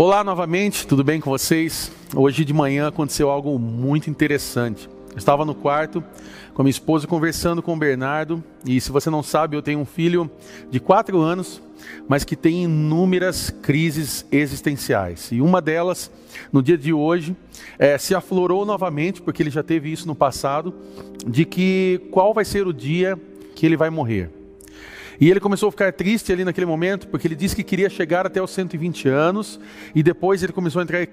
Olá 0.00 0.22
novamente, 0.22 0.86
tudo 0.86 1.02
bem 1.02 1.20
com 1.20 1.28
vocês? 1.28 1.90
Hoje 2.14 2.44
de 2.44 2.52
manhã 2.52 2.86
aconteceu 2.86 3.28
algo 3.28 3.58
muito 3.58 4.08
interessante. 4.08 4.88
Eu 5.10 5.18
estava 5.18 5.44
no 5.44 5.56
quarto 5.56 6.04
com 6.54 6.62
a 6.62 6.64
minha 6.64 6.70
esposa 6.70 7.08
conversando 7.08 7.60
com 7.60 7.74
o 7.74 7.76
Bernardo, 7.76 8.40
e 8.64 8.80
se 8.80 8.92
você 8.92 9.10
não 9.10 9.24
sabe, 9.24 9.56
eu 9.56 9.60
tenho 9.60 9.80
um 9.80 9.84
filho 9.84 10.30
de 10.70 10.78
4 10.78 11.18
anos, 11.20 11.60
mas 12.06 12.22
que 12.22 12.36
tem 12.36 12.62
inúmeras 12.62 13.50
crises 13.50 14.24
existenciais. 14.30 15.32
E 15.32 15.40
uma 15.40 15.60
delas, 15.60 16.12
no 16.52 16.62
dia 16.62 16.78
de 16.78 16.92
hoje, 16.92 17.36
é, 17.76 17.98
se 17.98 18.14
aflorou 18.14 18.64
novamente, 18.64 19.20
porque 19.20 19.42
ele 19.42 19.50
já 19.50 19.64
teve 19.64 19.90
isso 19.90 20.06
no 20.06 20.14
passado, 20.14 20.72
de 21.26 21.44
que 21.44 22.02
qual 22.12 22.32
vai 22.32 22.44
ser 22.44 22.68
o 22.68 22.72
dia 22.72 23.18
que 23.56 23.66
ele 23.66 23.76
vai 23.76 23.90
morrer. 23.90 24.37
E 25.20 25.28
ele 25.28 25.40
começou 25.40 25.68
a 25.68 25.72
ficar 25.72 25.92
triste 25.92 26.32
ali 26.32 26.44
naquele 26.44 26.66
momento, 26.66 27.08
porque 27.08 27.26
ele 27.26 27.34
disse 27.34 27.56
que 27.56 27.64
queria 27.64 27.90
chegar 27.90 28.24
até 28.24 28.40
os 28.40 28.50
120 28.50 29.08
anos, 29.08 29.58
e 29.94 30.02
depois 30.02 30.42
ele 30.42 30.52
começou 30.52 30.80
a 30.80 30.82
entrar 30.84 31.02
em 31.02 31.06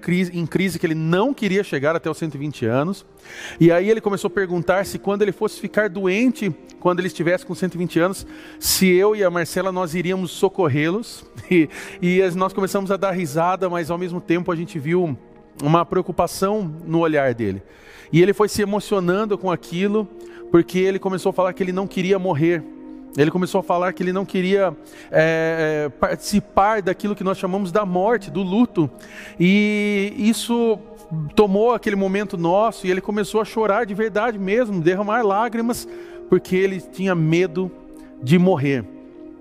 crise, 0.46 0.78
que 0.78 0.86
ele 0.86 0.94
não 0.94 1.34
queria 1.34 1.64
chegar 1.64 1.96
até 1.96 2.08
os 2.08 2.16
120 2.16 2.66
anos. 2.66 3.04
E 3.58 3.72
aí 3.72 3.90
ele 3.90 4.00
começou 4.00 4.28
a 4.28 4.30
perguntar 4.30 4.86
se 4.86 4.98
quando 4.98 5.22
ele 5.22 5.32
fosse 5.32 5.60
ficar 5.60 5.88
doente, 5.88 6.54
quando 6.78 7.00
ele 7.00 7.08
estivesse 7.08 7.44
com 7.44 7.54
120 7.54 7.98
anos, 7.98 8.26
se 8.60 8.88
eu 8.88 9.16
e 9.16 9.24
a 9.24 9.30
Marcela 9.30 9.72
nós 9.72 9.94
iríamos 9.94 10.30
socorrê-los. 10.30 11.24
E, 11.48 11.68
e 12.02 12.20
nós 12.34 12.52
começamos 12.52 12.90
a 12.90 12.96
dar 12.96 13.12
risada, 13.12 13.70
mas 13.70 13.88
ao 13.88 13.96
mesmo 13.96 14.20
tempo 14.20 14.50
a 14.50 14.56
gente 14.56 14.80
viu 14.80 15.16
uma 15.62 15.84
preocupação 15.84 16.74
no 16.84 16.98
olhar 16.98 17.32
dele. 17.34 17.62
E 18.12 18.20
ele 18.20 18.32
foi 18.32 18.48
se 18.48 18.62
emocionando 18.62 19.38
com 19.38 19.50
aquilo, 19.50 20.08
porque 20.50 20.78
ele 20.78 20.98
começou 20.98 21.30
a 21.30 21.32
falar 21.32 21.52
que 21.52 21.62
ele 21.62 21.72
não 21.72 21.86
queria 21.86 22.18
morrer. 22.18 22.62
Ele 23.16 23.30
começou 23.30 23.60
a 23.60 23.62
falar 23.62 23.92
que 23.94 24.02
ele 24.02 24.12
não 24.12 24.26
queria 24.26 24.76
é, 25.10 25.86
é, 25.86 25.88
participar 25.88 26.82
daquilo 26.82 27.16
que 27.16 27.24
nós 27.24 27.38
chamamos 27.38 27.72
da 27.72 27.86
morte, 27.86 28.30
do 28.30 28.42
luto. 28.42 28.90
E 29.40 30.12
isso 30.18 30.78
tomou 31.34 31.72
aquele 31.72 31.96
momento 31.96 32.36
nosso 32.36 32.86
e 32.86 32.90
ele 32.90 33.00
começou 33.00 33.40
a 33.40 33.44
chorar 33.44 33.86
de 33.86 33.94
verdade 33.94 34.38
mesmo, 34.38 34.80
derramar 34.80 35.22
lágrimas, 35.22 35.88
porque 36.28 36.56
ele 36.56 36.78
tinha 36.80 37.14
medo 37.14 37.70
de 38.22 38.38
morrer. 38.38 38.84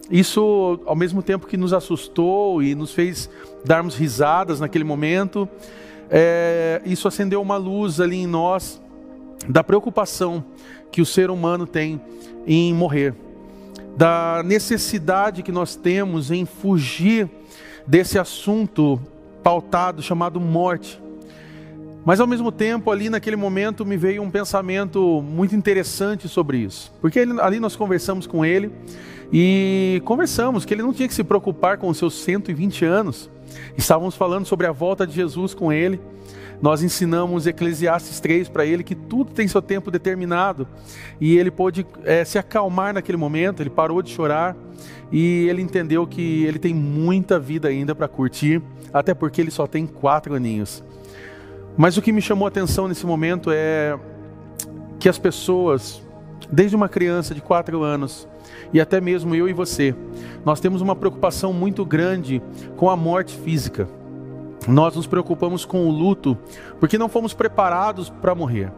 Isso, 0.10 0.80
ao 0.86 0.96
mesmo 0.96 1.22
tempo 1.22 1.48
que 1.48 1.58
nos 1.58 1.74
assustou 1.74 2.62
e 2.62 2.76
nos 2.76 2.94
fez 2.94 3.30
darmos 3.66 3.96
risadas 3.96 4.60
naquele 4.60 4.84
momento, 4.84 5.50
é, 6.10 6.82
isso 6.86 7.08
acendeu 7.08 7.42
uma 7.42 7.58
luz 7.58 8.00
ali 8.00 8.18
em 8.18 8.28
nós 8.28 8.82
da 9.50 9.64
preocupação 9.64 10.46
que 10.92 11.02
o 11.02 11.06
ser 11.06 11.30
humano 11.30 11.68
tem 11.68 12.00
em 12.48 12.74
morrer 12.74 13.25
da 13.96 14.44
necessidade 14.44 15.42
que 15.42 15.52
nós 15.52 15.76
temos 15.76 16.32
em 16.32 16.46
fugir 16.46 17.30
desse 17.88 18.20
assunto 18.20 19.00
pautado 19.44 20.02
chamado 20.02 20.40
morte. 20.40 21.02
Mas 22.04 22.20
ao 22.20 22.28
mesmo 22.28 22.52
tempo, 22.52 22.92
ali 22.92 23.10
naquele 23.10 23.36
momento, 23.36 23.86
me 23.86 23.98
veio 23.98 24.22
um 24.22 24.30
pensamento 24.30 25.24
muito 25.24 25.56
interessante 25.56 26.28
sobre 26.28 26.60
isso. 26.60 26.92
Porque 27.02 27.20
ali 27.42 27.60
nós 27.60 27.76
conversamos 27.76 28.28
com 28.28 28.46
ele 28.46 28.72
e 29.34 30.02
conversamos 30.06 30.66
que 30.66 30.74
ele 30.74 30.84
não 30.84 30.94
tinha 30.94 31.08
que 31.08 31.14
se 31.14 31.24
preocupar 31.24 31.78
com 31.78 31.88
os 31.88 31.98
seus 31.98 32.14
120 32.16 32.86
anos. 32.86 33.30
Estávamos 33.78 34.16
falando 34.16 34.46
sobre 34.46 34.68
a 34.68 34.72
volta 34.72 35.08
de 35.08 35.14
Jesus 35.14 35.54
com 35.54 35.74
ele. 35.74 36.00
Nós 36.66 36.82
ensinamos 36.82 37.46
Eclesiastes 37.46 38.20
3 38.20 38.50
para 38.50 38.66
ele 38.66 38.84
que 38.84 38.96
tudo 38.96 39.32
tem 39.32 39.48
seu 39.48 39.62
tempo 39.62 39.92
determinado 39.92 40.68
e 41.22 41.38
ele 41.38 41.52
pôde 41.52 41.86
é, 42.04 42.26
se 42.26 42.40
acalmar 42.40 42.92
naquele 42.92 43.20
momento, 43.20 43.62
ele 43.62 43.70
parou 43.70 44.02
de 44.02 44.10
chorar 44.10 44.58
e 45.12 45.48
ele 45.48 45.62
entendeu 45.62 46.08
que 46.08 46.44
ele 46.44 46.58
tem 46.58 46.74
muita 46.74 47.38
vida 47.38 47.68
ainda 47.68 47.94
para 47.94 48.08
curtir, 48.08 48.64
até 48.92 49.14
porque 49.14 49.40
ele 49.42 49.52
só 49.52 49.68
tem 49.68 49.86
quatro 49.86 50.34
aninhos. 50.34 50.84
Mas 51.78 51.98
o 51.98 52.02
que 52.02 52.12
me 52.12 52.20
chamou 52.20 52.48
a 52.48 52.50
atenção 52.50 52.88
nesse 52.88 53.06
momento 53.06 53.52
é 53.54 53.96
que 55.00 55.08
as 55.08 55.20
pessoas, 55.20 56.02
desde 56.52 56.76
uma 56.76 56.90
criança 56.90 57.36
de 57.36 57.42
quatro 57.42 57.84
anos, 57.84 58.28
e 58.74 58.82
até 58.82 59.00
mesmo 59.00 59.36
eu 59.36 59.48
e 59.48 59.54
você, 59.54 59.94
nós 60.44 60.60
temos 60.60 60.82
uma 60.82 60.96
preocupação 60.96 61.54
muito 61.54 61.86
grande 61.86 62.42
com 62.76 62.90
a 62.90 62.98
morte 62.98 63.38
física. 63.38 63.88
Nós 64.68 64.96
nos 64.96 65.08
preocupamos 65.08 65.66
com 65.66 65.88
o 65.88 65.92
luto 65.92 66.38
porque 66.80 66.98
não 66.98 67.10
fomos 67.10 67.34
preparados 67.34 68.10
para 68.10 68.34
morrer. 68.34 68.72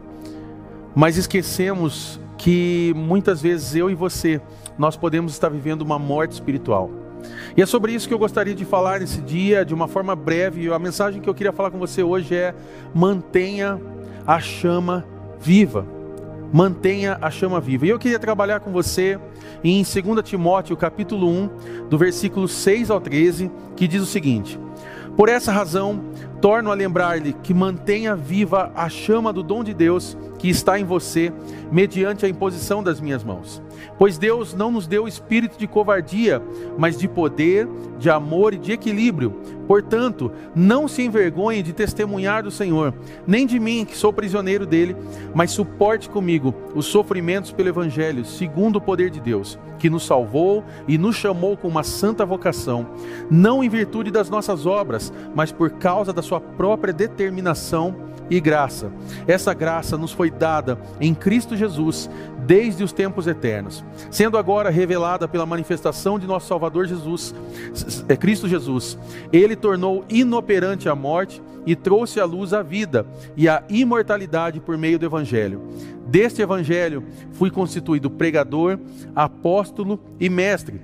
Mas 0.94 1.16
esquecemos 1.16 2.20
que 2.36 2.92
muitas 2.96 3.40
vezes 3.42 3.74
eu 3.74 3.90
e 3.90 3.94
você, 3.94 4.40
nós 4.78 4.96
podemos 4.96 5.32
estar 5.32 5.48
vivendo 5.48 5.82
uma 5.82 5.98
morte 5.98 6.32
espiritual. 6.32 6.90
E 7.56 7.62
é 7.62 7.66
sobre 7.66 7.92
isso 7.92 8.06
que 8.06 8.14
eu 8.14 8.18
gostaria 8.18 8.54
de 8.54 8.64
falar 8.64 9.00
nesse 9.00 9.20
dia, 9.20 9.64
de 9.64 9.74
uma 9.74 9.88
forma 9.88 10.14
breve. 10.14 10.72
A 10.72 10.78
mensagem 10.78 11.20
que 11.20 11.28
eu 11.28 11.34
queria 11.34 11.52
falar 11.52 11.70
com 11.70 11.78
você 11.78 12.02
hoje 12.02 12.34
é: 12.34 12.54
mantenha 12.94 13.80
a 14.26 14.38
chama 14.38 15.04
viva. 15.40 15.86
Mantenha 16.52 17.18
a 17.20 17.30
chama 17.30 17.60
viva. 17.60 17.86
E 17.86 17.90
eu 17.90 17.98
queria 17.98 18.18
trabalhar 18.18 18.60
com 18.60 18.70
você 18.70 19.18
em 19.62 19.82
2 19.82 20.22
Timóteo, 20.22 20.76
capítulo 20.76 21.28
1, 21.28 21.88
do 21.90 21.98
versículo 21.98 22.48
6 22.48 22.90
ao 22.90 23.00
13, 23.00 23.50
que 23.76 23.88
diz 23.88 24.00
o 24.00 24.06
seguinte: 24.06 24.58
por 25.18 25.28
essa 25.28 25.50
razão, 25.50 26.00
torno 26.40 26.70
a 26.70 26.74
lembrar-lhe 26.74 27.32
que 27.42 27.52
mantenha 27.52 28.14
viva 28.14 28.72
a 28.74 28.88
chama 28.88 29.32
do 29.32 29.42
dom 29.42 29.64
de 29.64 29.74
Deus 29.74 30.16
que 30.38 30.48
está 30.48 30.78
em 30.78 30.84
você, 30.84 31.32
mediante 31.70 32.24
a 32.24 32.28
imposição 32.28 32.82
das 32.82 33.00
minhas 33.00 33.24
mãos. 33.24 33.60
Pois 33.98 34.16
Deus 34.16 34.54
não 34.54 34.70
nos 34.70 34.86
deu 34.86 35.08
espírito 35.08 35.58
de 35.58 35.66
covardia, 35.66 36.40
mas 36.78 36.96
de 36.96 37.08
poder, 37.08 37.68
de 37.98 38.08
amor 38.08 38.54
e 38.54 38.58
de 38.58 38.72
equilíbrio. 38.72 39.30
Portanto, 39.66 40.32
não 40.54 40.88
se 40.88 41.02
envergonhe 41.02 41.62
de 41.62 41.72
testemunhar 41.72 42.42
do 42.42 42.50
Senhor, 42.50 42.94
nem 43.26 43.46
de 43.46 43.58
mim, 43.60 43.84
que 43.84 43.96
sou 43.96 44.12
prisioneiro 44.12 44.64
dele, 44.64 44.96
mas 45.34 45.50
suporte 45.50 46.08
comigo 46.08 46.54
os 46.74 46.86
sofrimentos 46.86 47.52
pelo 47.52 47.68
Evangelho, 47.68 48.24
segundo 48.24 48.76
o 48.76 48.80
poder 48.80 49.10
de 49.10 49.20
Deus, 49.20 49.58
que 49.78 49.90
nos 49.90 50.06
salvou 50.06 50.64
e 50.86 50.96
nos 50.96 51.16
chamou 51.16 51.56
com 51.56 51.68
uma 51.68 51.82
santa 51.82 52.24
vocação, 52.24 52.86
não 53.30 53.62
em 53.62 53.68
virtude 53.68 54.10
das 54.10 54.30
nossas 54.30 54.64
obras, 54.64 55.12
mas 55.34 55.52
por 55.52 55.70
causa 55.72 56.12
da 56.12 56.22
sua 56.28 56.40
própria 56.40 56.92
determinação 56.92 58.08
e 58.30 58.38
graça. 58.40 58.92
Essa 59.26 59.54
graça 59.54 59.96
nos 59.96 60.12
foi 60.12 60.30
dada 60.30 60.78
em 61.00 61.14
Cristo 61.14 61.56
Jesus 61.56 62.10
desde 62.46 62.84
os 62.84 62.92
tempos 62.92 63.26
eternos, 63.26 63.84
sendo 64.10 64.38
agora 64.38 64.70
revelada 64.70 65.26
pela 65.26 65.46
manifestação 65.46 66.18
de 66.18 66.26
nosso 66.26 66.46
Salvador 66.46 66.86
Jesus, 66.86 67.34
é 68.08 68.16
Cristo 68.16 68.48
Jesus. 68.48 68.98
Ele 69.32 69.56
tornou 69.56 70.04
inoperante 70.08 70.88
a 70.88 70.94
morte 70.94 71.42
e 71.66 71.76
trouxe 71.76 72.20
à 72.20 72.24
luz 72.24 72.52
a 72.52 72.62
vida 72.62 73.06
e 73.36 73.48
a 73.48 73.62
imortalidade 73.68 74.60
por 74.60 74.78
meio 74.78 74.98
do 74.98 75.06
evangelho. 75.06 75.62
Deste 76.06 76.40
evangelho 76.40 77.04
fui 77.32 77.50
constituído 77.50 78.10
pregador, 78.10 78.78
apóstolo 79.14 80.00
e 80.18 80.30
mestre. 80.30 80.80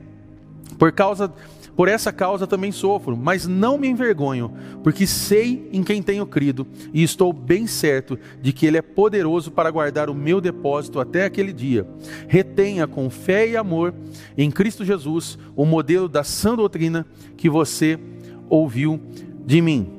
Por 0.78 0.92
causa 0.92 1.32
por 1.76 1.88
essa 1.88 2.12
causa 2.12 2.46
também 2.46 2.70
sofro, 2.70 3.16
mas 3.16 3.46
não 3.46 3.76
me 3.76 3.88
envergonho, 3.88 4.52
porque 4.82 5.06
sei 5.06 5.68
em 5.72 5.82
quem 5.82 6.02
tenho 6.02 6.26
crido 6.26 6.66
e 6.92 7.02
estou 7.02 7.32
bem 7.32 7.66
certo 7.66 8.18
de 8.40 8.52
que 8.52 8.66
Ele 8.66 8.78
é 8.78 8.82
poderoso 8.82 9.50
para 9.50 9.70
guardar 9.70 10.08
o 10.08 10.14
meu 10.14 10.40
depósito 10.40 11.00
até 11.00 11.24
aquele 11.24 11.52
dia. 11.52 11.86
Retenha 12.28 12.86
com 12.86 13.10
fé 13.10 13.48
e 13.48 13.56
amor 13.56 13.94
em 14.36 14.50
Cristo 14.50 14.84
Jesus 14.84 15.38
o 15.56 15.64
modelo 15.64 16.08
da 16.08 16.22
sã 16.22 16.54
doutrina 16.54 17.06
que 17.36 17.50
você 17.50 17.98
ouviu 18.48 19.00
de 19.44 19.60
mim. 19.60 19.90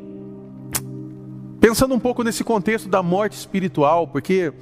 Pensando 1.60 1.96
um 1.96 2.00
pouco 2.00 2.24
nesse 2.24 2.44
contexto 2.44 2.88
da 2.88 3.02
morte 3.02 3.34
espiritual, 3.34 4.08
porque 4.08 4.54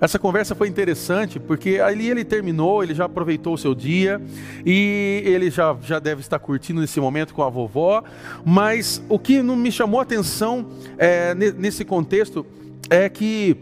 essa 0.00 0.18
conversa 0.18 0.54
foi 0.54 0.68
interessante 0.68 1.40
porque 1.40 1.80
ali 1.80 2.08
ele 2.08 2.24
terminou, 2.24 2.82
ele 2.82 2.94
já 2.94 3.06
aproveitou 3.06 3.54
o 3.54 3.58
seu 3.58 3.74
dia 3.74 4.20
e 4.64 5.22
ele 5.24 5.50
já, 5.50 5.76
já 5.82 5.98
deve 5.98 6.20
estar 6.20 6.38
curtindo 6.38 6.80
nesse 6.80 7.00
momento 7.00 7.34
com 7.34 7.42
a 7.42 7.48
vovó. 7.48 8.04
Mas 8.44 9.02
o 9.08 9.18
que 9.18 9.42
não 9.42 9.56
me 9.56 9.72
chamou 9.72 9.98
a 9.98 10.04
atenção 10.04 10.66
é, 10.96 11.34
nesse 11.34 11.84
contexto 11.84 12.46
é 12.88 13.08
que 13.08 13.56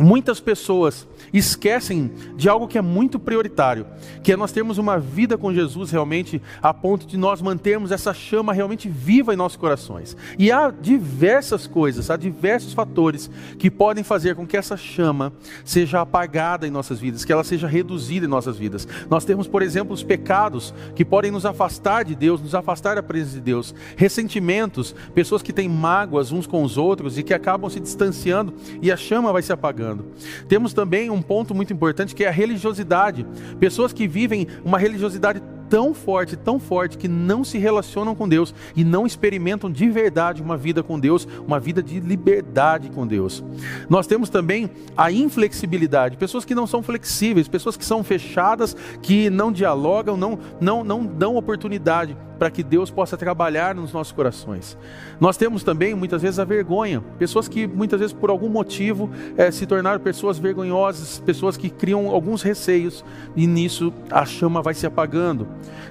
muitas 0.00 0.40
pessoas 0.40 1.06
esquecem 1.32 2.10
de 2.36 2.48
algo 2.48 2.68
que 2.68 2.78
é 2.78 2.82
muito 2.82 3.18
prioritário, 3.18 3.86
que 4.22 4.32
é 4.32 4.36
nós 4.36 4.52
termos 4.52 4.78
uma 4.78 4.98
vida 4.98 5.36
com 5.36 5.52
Jesus 5.52 5.90
realmente 5.90 6.40
a 6.62 6.72
ponto 6.72 7.06
de 7.06 7.16
nós 7.16 7.42
mantermos 7.42 7.90
essa 7.90 8.14
chama 8.14 8.52
realmente 8.52 8.88
viva 8.88 9.32
em 9.32 9.36
nossos 9.36 9.56
corações. 9.56 10.16
E 10.38 10.50
há 10.50 10.70
diversas 10.70 11.66
coisas, 11.66 12.10
há 12.10 12.16
diversos 12.16 12.72
fatores 12.72 13.30
que 13.58 13.70
podem 13.70 14.04
fazer 14.04 14.34
com 14.34 14.46
que 14.46 14.56
essa 14.56 14.76
chama 14.76 15.32
seja 15.64 16.00
apagada 16.00 16.66
em 16.66 16.70
nossas 16.70 16.98
vidas, 16.98 17.24
que 17.24 17.32
ela 17.32 17.44
seja 17.44 17.66
reduzida 17.66 18.26
em 18.26 18.28
nossas 18.28 18.56
vidas. 18.56 18.86
Nós 19.08 19.24
temos, 19.24 19.46
por 19.46 19.62
exemplo, 19.62 19.92
os 19.92 20.02
pecados 20.02 20.74
que 20.94 21.04
podem 21.04 21.30
nos 21.30 21.46
afastar 21.46 22.04
de 22.04 22.14
Deus, 22.14 22.40
nos 22.40 22.54
afastar 22.54 22.96
da 22.96 23.02
presença 23.02 23.34
de 23.34 23.40
Deus, 23.40 23.74
ressentimentos, 23.96 24.94
pessoas 25.14 25.42
que 25.42 25.52
têm 25.52 25.68
mágoas 25.68 26.32
uns 26.32 26.46
com 26.46 26.62
os 26.62 26.76
outros 26.76 27.18
e 27.18 27.22
que 27.22 27.34
acabam 27.34 27.70
se 27.70 27.80
distanciando 27.80 28.54
e 28.80 28.90
a 28.90 28.96
chama 28.96 29.32
vai 29.32 29.42
se 29.42 29.52
apagando. 29.52 30.06
Temos 30.48 30.72
também 30.72 31.10
um 31.12 31.22
ponto 31.22 31.54
muito 31.54 31.72
importante 31.72 32.14
que 32.14 32.24
é 32.24 32.28
a 32.28 32.32
religiosidade. 32.32 33.26
Pessoas 33.58 33.92
que 33.92 34.08
vivem 34.08 34.46
uma 34.64 34.78
religiosidade 34.78 35.42
tão 35.72 35.94
forte, 35.94 36.36
tão 36.36 36.60
forte, 36.60 36.98
que 36.98 37.08
não 37.08 37.42
se 37.42 37.56
relacionam 37.56 38.14
com 38.14 38.28
Deus 38.28 38.54
e 38.76 38.84
não 38.84 39.06
experimentam 39.06 39.72
de 39.72 39.88
verdade 39.88 40.42
uma 40.42 40.54
vida 40.54 40.82
com 40.82 41.00
Deus, 41.00 41.26
uma 41.46 41.58
vida 41.58 41.82
de 41.82 41.98
liberdade 41.98 42.90
com 42.90 43.06
Deus. 43.06 43.42
Nós 43.88 44.06
temos 44.06 44.28
também 44.28 44.70
a 44.94 45.10
inflexibilidade, 45.10 46.18
pessoas 46.18 46.44
que 46.44 46.54
não 46.54 46.66
são 46.66 46.82
flexíveis, 46.82 47.48
pessoas 47.48 47.74
que 47.74 47.86
são 47.86 48.04
fechadas, 48.04 48.76
que 49.00 49.30
não 49.30 49.50
dialogam, 49.50 50.14
não, 50.14 50.38
não, 50.60 50.84
não 50.84 51.06
dão 51.06 51.36
oportunidade 51.36 52.14
para 52.42 52.50
que 52.50 52.64
Deus 52.64 52.90
possa 52.90 53.16
trabalhar 53.16 53.72
nos 53.72 53.92
nossos 53.92 54.12
corações. 54.12 54.76
Nós 55.20 55.36
temos 55.36 55.62
também 55.62 55.94
muitas 55.94 56.22
vezes 56.22 56.40
a 56.40 56.44
vergonha, 56.44 57.00
pessoas 57.16 57.46
que 57.46 57.68
muitas 57.68 58.00
vezes 58.00 58.12
por 58.12 58.30
algum 58.30 58.48
motivo 58.48 59.08
é, 59.36 59.48
se 59.52 59.64
tornaram 59.64 60.00
pessoas 60.00 60.40
vergonhosas, 60.40 61.20
pessoas 61.20 61.56
que 61.56 61.70
criam 61.70 62.08
alguns 62.08 62.42
receios 62.42 63.04
e 63.36 63.46
nisso 63.46 63.92
a 64.10 64.24
chama 64.24 64.60
vai 64.60 64.74
se 64.74 64.84
apagando. 64.84 65.46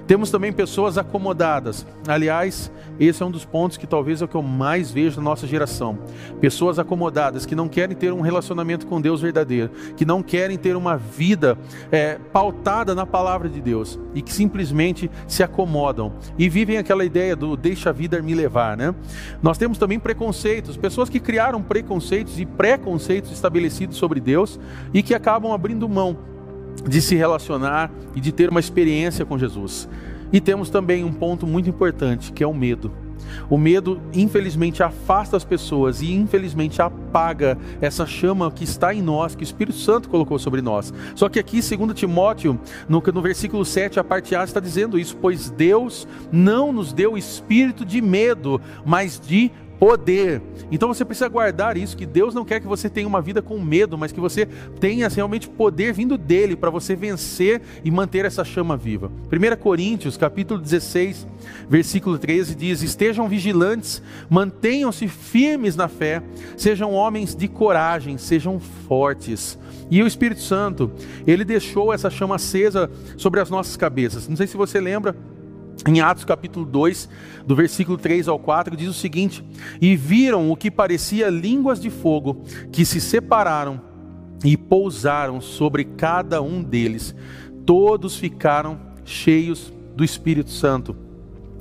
Temos 0.06 0.30
também 0.30 0.52
pessoas 0.52 0.98
acomodadas. 0.98 1.86
Aliás, 2.06 2.70
esse 3.00 3.22
é 3.22 3.26
um 3.26 3.30
dos 3.30 3.46
pontos 3.46 3.78
que 3.78 3.86
talvez 3.86 4.20
é 4.20 4.26
o 4.26 4.28
que 4.28 4.34
eu 4.34 4.42
mais 4.42 4.90
vejo 4.90 5.16
na 5.16 5.22
nossa 5.22 5.46
geração. 5.46 5.98
Pessoas 6.38 6.78
acomodadas 6.78 7.46
que 7.46 7.54
não 7.54 7.66
querem 7.66 7.96
ter 7.96 8.12
um 8.12 8.20
relacionamento 8.20 8.86
com 8.86 9.00
Deus 9.00 9.22
verdadeiro, 9.22 9.70
que 9.96 10.04
não 10.04 10.22
querem 10.22 10.58
ter 10.58 10.76
uma 10.76 10.98
vida 10.98 11.56
é, 11.90 12.18
pautada 12.30 12.94
na 12.94 13.06
palavra 13.06 13.48
de 13.48 13.60
Deus 13.60 13.98
e 14.14 14.20
que 14.20 14.32
simplesmente 14.32 15.10
se 15.26 15.42
acomodam 15.42 16.12
e 16.42 16.48
vivem 16.48 16.76
aquela 16.76 17.04
ideia 17.04 17.36
do 17.36 17.56
deixa 17.56 17.90
a 17.90 17.92
vida 17.92 18.20
me 18.20 18.34
levar, 18.34 18.76
né? 18.76 18.92
Nós 19.40 19.56
temos 19.56 19.78
também 19.78 20.00
preconceitos, 20.00 20.76
pessoas 20.76 21.08
que 21.08 21.20
criaram 21.20 21.62
preconceitos 21.62 22.40
e 22.40 22.44
preconceitos 22.44 23.30
estabelecidos 23.30 23.96
sobre 23.96 24.18
Deus 24.18 24.58
e 24.92 25.04
que 25.04 25.14
acabam 25.14 25.52
abrindo 25.52 25.88
mão 25.88 26.18
de 26.84 27.00
se 27.00 27.14
relacionar 27.14 27.92
e 28.16 28.20
de 28.20 28.32
ter 28.32 28.50
uma 28.50 28.58
experiência 28.58 29.24
com 29.24 29.38
Jesus. 29.38 29.88
E 30.32 30.40
temos 30.40 30.68
também 30.68 31.04
um 31.04 31.12
ponto 31.12 31.46
muito 31.46 31.70
importante, 31.70 32.32
que 32.32 32.42
é 32.42 32.46
o 32.46 32.52
medo. 32.52 32.90
O 33.48 33.58
medo, 33.58 34.00
infelizmente, 34.12 34.82
afasta 34.82 35.36
as 35.36 35.44
pessoas 35.44 36.02
e, 36.02 36.12
infelizmente, 36.12 36.80
apaga 36.80 37.58
essa 37.80 38.06
chama 38.06 38.50
que 38.50 38.64
está 38.64 38.94
em 38.94 39.02
nós, 39.02 39.34
que 39.34 39.42
o 39.42 39.44
Espírito 39.44 39.78
Santo 39.78 40.08
colocou 40.08 40.38
sobre 40.38 40.62
nós. 40.62 40.92
Só 41.14 41.28
que 41.28 41.38
aqui, 41.38 41.62
segundo 41.62 41.94
Timóteo, 41.94 42.58
no, 42.88 43.02
no 43.12 43.22
versículo 43.22 43.64
7, 43.64 44.00
a 44.00 44.04
parte 44.04 44.34
A 44.34 44.44
está 44.44 44.60
dizendo 44.60 44.98
isso: 44.98 45.16
Pois 45.16 45.50
Deus 45.50 46.06
não 46.30 46.72
nos 46.72 46.92
deu 46.92 47.16
espírito 47.16 47.84
de 47.84 48.00
medo, 48.00 48.60
mas 48.84 49.20
de 49.20 49.50
poder. 49.82 50.40
Então 50.70 50.86
você 50.86 51.04
precisa 51.04 51.28
guardar 51.28 51.76
isso, 51.76 51.96
que 51.96 52.06
Deus 52.06 52.36
não 52.36 52.44
quer 52.44 52.60
que 52.60 52.68
você 52.68 52.88
tenha 52.88 53.08
uma 53.08 53.20
vida 53.20 53.42
com 53.42 53.58
medo, 53.58 53.98
mas 53.98 54.12
que 54.12 54.20
você 54.20 54.46
tenha 54.78 55.08
realmente 55.08 55.48
poder 55.48 55.92
vindo 55.92 56.16
dele 56.16 56.54
para 56.54 56.70
você 56.70 56.94
vencer 56.94 57.60
e 57.84 57.90
manter 57.90 58.24
essa 58.24 58.44
chama 58.44 58.76
viva. 58.76 59.10
1 59.26 59.56
Coríntios, 59.60 60.16
capítulo 60.16 60.60
16, 60.60 61.26
versículo 61.68 62.16
13 62.16 62.54
diz: 62.54 62.80
"Estejam 62.80 63.28
vigilantes, 63.28 64.00
mantenham-se 64.30 65.08
firmes 65.08 65.74
na 65.74 65.88
fé, 65.88 66.22
sejam 66.56 66.92
homens 66.92 67.34
de 67.34 67.48
coragem, 67.48 68.16
sejam 68.18 68.60
fortes." 68.60 69.58
E 69.90 70.00
o 70.00 70.06
Espírito 70.06 70.42
Santo, 70.42 70.92
ele 71.26 71.44
deixou 71.44 71.92
essa 71.92 72.08
chama 72.08 72.36
acesa 72.36 72.88
sobre 73.16 73.40
as 73.40 73.50
nossas 73.50 73.76
cabeças. 73.76 74.28
Não 74.28 74.36
sei 74.36 74.46
se 74.46 74.56
você 74.56 74.80
lembra, 74.80 75.16
em 75.86 76.00
Atos 76.00 76.24
capítulo 76.24 76.64
2, 76.64 77.08
do 77.46 77.56
versículo 77.56 77.98
3 77.98 78.28
ao 78.28 78.38
4, 78.38 78.76
diz 78.76 78.88
o 78.88 78.94
seguinte: 78.94 79.44
E 79.80 79.96
viram 79.96 80.50
o 80.50 80.56
que 80.56 80.70
parecia 80.70 81.28
línguas 81.28 81.80
de 81.80 81.90
fogo, 81.90 82.42
que 82.70 82.84
se 82.84 83.00
separaram 83.00 83.80
e 84.44 84.56
pousaram 84.56 85.40
sobre 85.40 85.84
cada 85.84 86.40
um 86.40 86.62
deles. 86.62 87.14
Todos 87.66 88.16
ficaram 88.16 88.80
cheios 89.04 89.72
do 89.96 90.04
Espírito 90.04 90.50
Santo. 90.50 90.96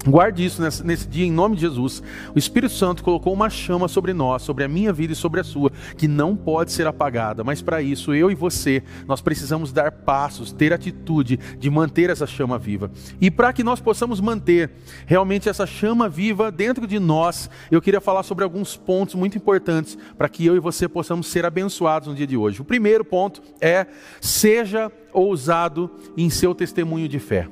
Guarde 0.07 0.43
isso 0.43 0.61
nesse, 0.61 0.83
nesse, 0.85 1.07
dia 1.07 1.25
em 1.25 1.31
nome 1.31 1.55
de 1.55 1.61
Jesus. 1.61 2.01
O 2.33 2.39
Espírito 2.39 2.73
Santo 2.73 3.03
colocou 3.03 3.31
uma 3.31 3.51
chama 3.51 3.87
sobre 3.87 4.13
nós, 4.13 4.41
sobre 4.41 4.63
a 4.63 4.67
minha 4.67 4.91
vida 4.91 5.13
e 5.13 5.15
sobre 5.15 5.39
a 5.39 5.43
sua, 5.43 5.71
que 5.95 6.07
não 6.07 6.35
pode 6.35 6.71
ser 6.71 6.87
apagada. 6.87 7.43
Mas 7.43 7.61
para 7.61 7.83
isso, 7.83 8.13
eu 8.13 8.31
e 8.31 8.35
você, 8.35 8.81
nós 9.07 9.21
precisamos 9.21 9.71
dar 9.71 9.91
passos, 9.91 10.51
ter 10.51 10.73
atitude 10.73 11.37
de 11.59 11.69
manter 11.69 12.09
essa 12.09 12.25
chama 12.25 12.57
viva. 12.57 12.89
E 13.19 13.29
para 13.29 13.53
que 13.53 13.63
nós 13.63 13.79
possamos 13.79 14.19
manter 14.19 14.71
realmente 15.05 15.47
essa 15.47 15.67
chama 15.67 16.09
viva 16.09 16.51
dentro 16.51 16.87
de 16.87 16.97
nós, 16.97 17.47
eu 17.69 17.81
queria 17.81 18.01
falar 18.01 18.23
sobre 18.23 18.43
alguns 18.43 18.75
pontos 18.75 19.13
muito 19.13 19.37
importantes 19.37 19.95
para 20.17 20.29
que 20.29 20.43
eu 20.43 20.55
e 20.55 20.59
você 20.59 20.87
possamos 20.87 21.27
ser 21.27 21.45
abençoados 21.45 22.07
no 22.07 22.15
dia 22.15 22.27
de 22.27 22.35
hoje. 22.35 22.59
O 22.59 22.65
primeiro 22.65 23.05
ponto 23.05 23.41
é: 23.61 23.85
seja 24.19 24.91
ousado 25.13 25.91
em 26.17 26.29
seu 26.29 26.55
testemunho 26.55 27.07
de 27.07 27.19
fé. 27.19 27.47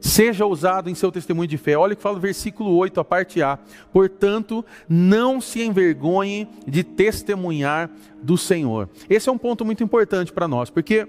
Seja 0.00 0.44
ousado 0.44 0.90
em 0.90 0.94
seu 0.94 1.10
testemunho 1.12 1.48
de 1.48 1.58
fé. 1.58 1.76
Olha 1.76 1.94
o 1.94 1.96
que 1.96 2.02
fala 2.02 2.16
o 2.16 2.20
versículo 2.20 2.74
8, 2.76 3.00
a 3.00 3.04
parte 3.04 3.42
A. 3.42 3.58
Portanto, 3.92 4.64
não 4.88 5.40
se 5.40 5.62
envergonhe 5.62 6.48
de 6.66 6.82
testemunhar 6.82 7.90
do 8.22 8.38
Senhor. 8.38 8.88
Esse 9.08 9.28
é 9.28 9.32
um 9.32 9.38
ponto 9.38 9.64
muito 9.64 9.82
importante 9.82 10.32
para 10.32 10.46
nós, 10.46 10.70
porque 10.70 11.08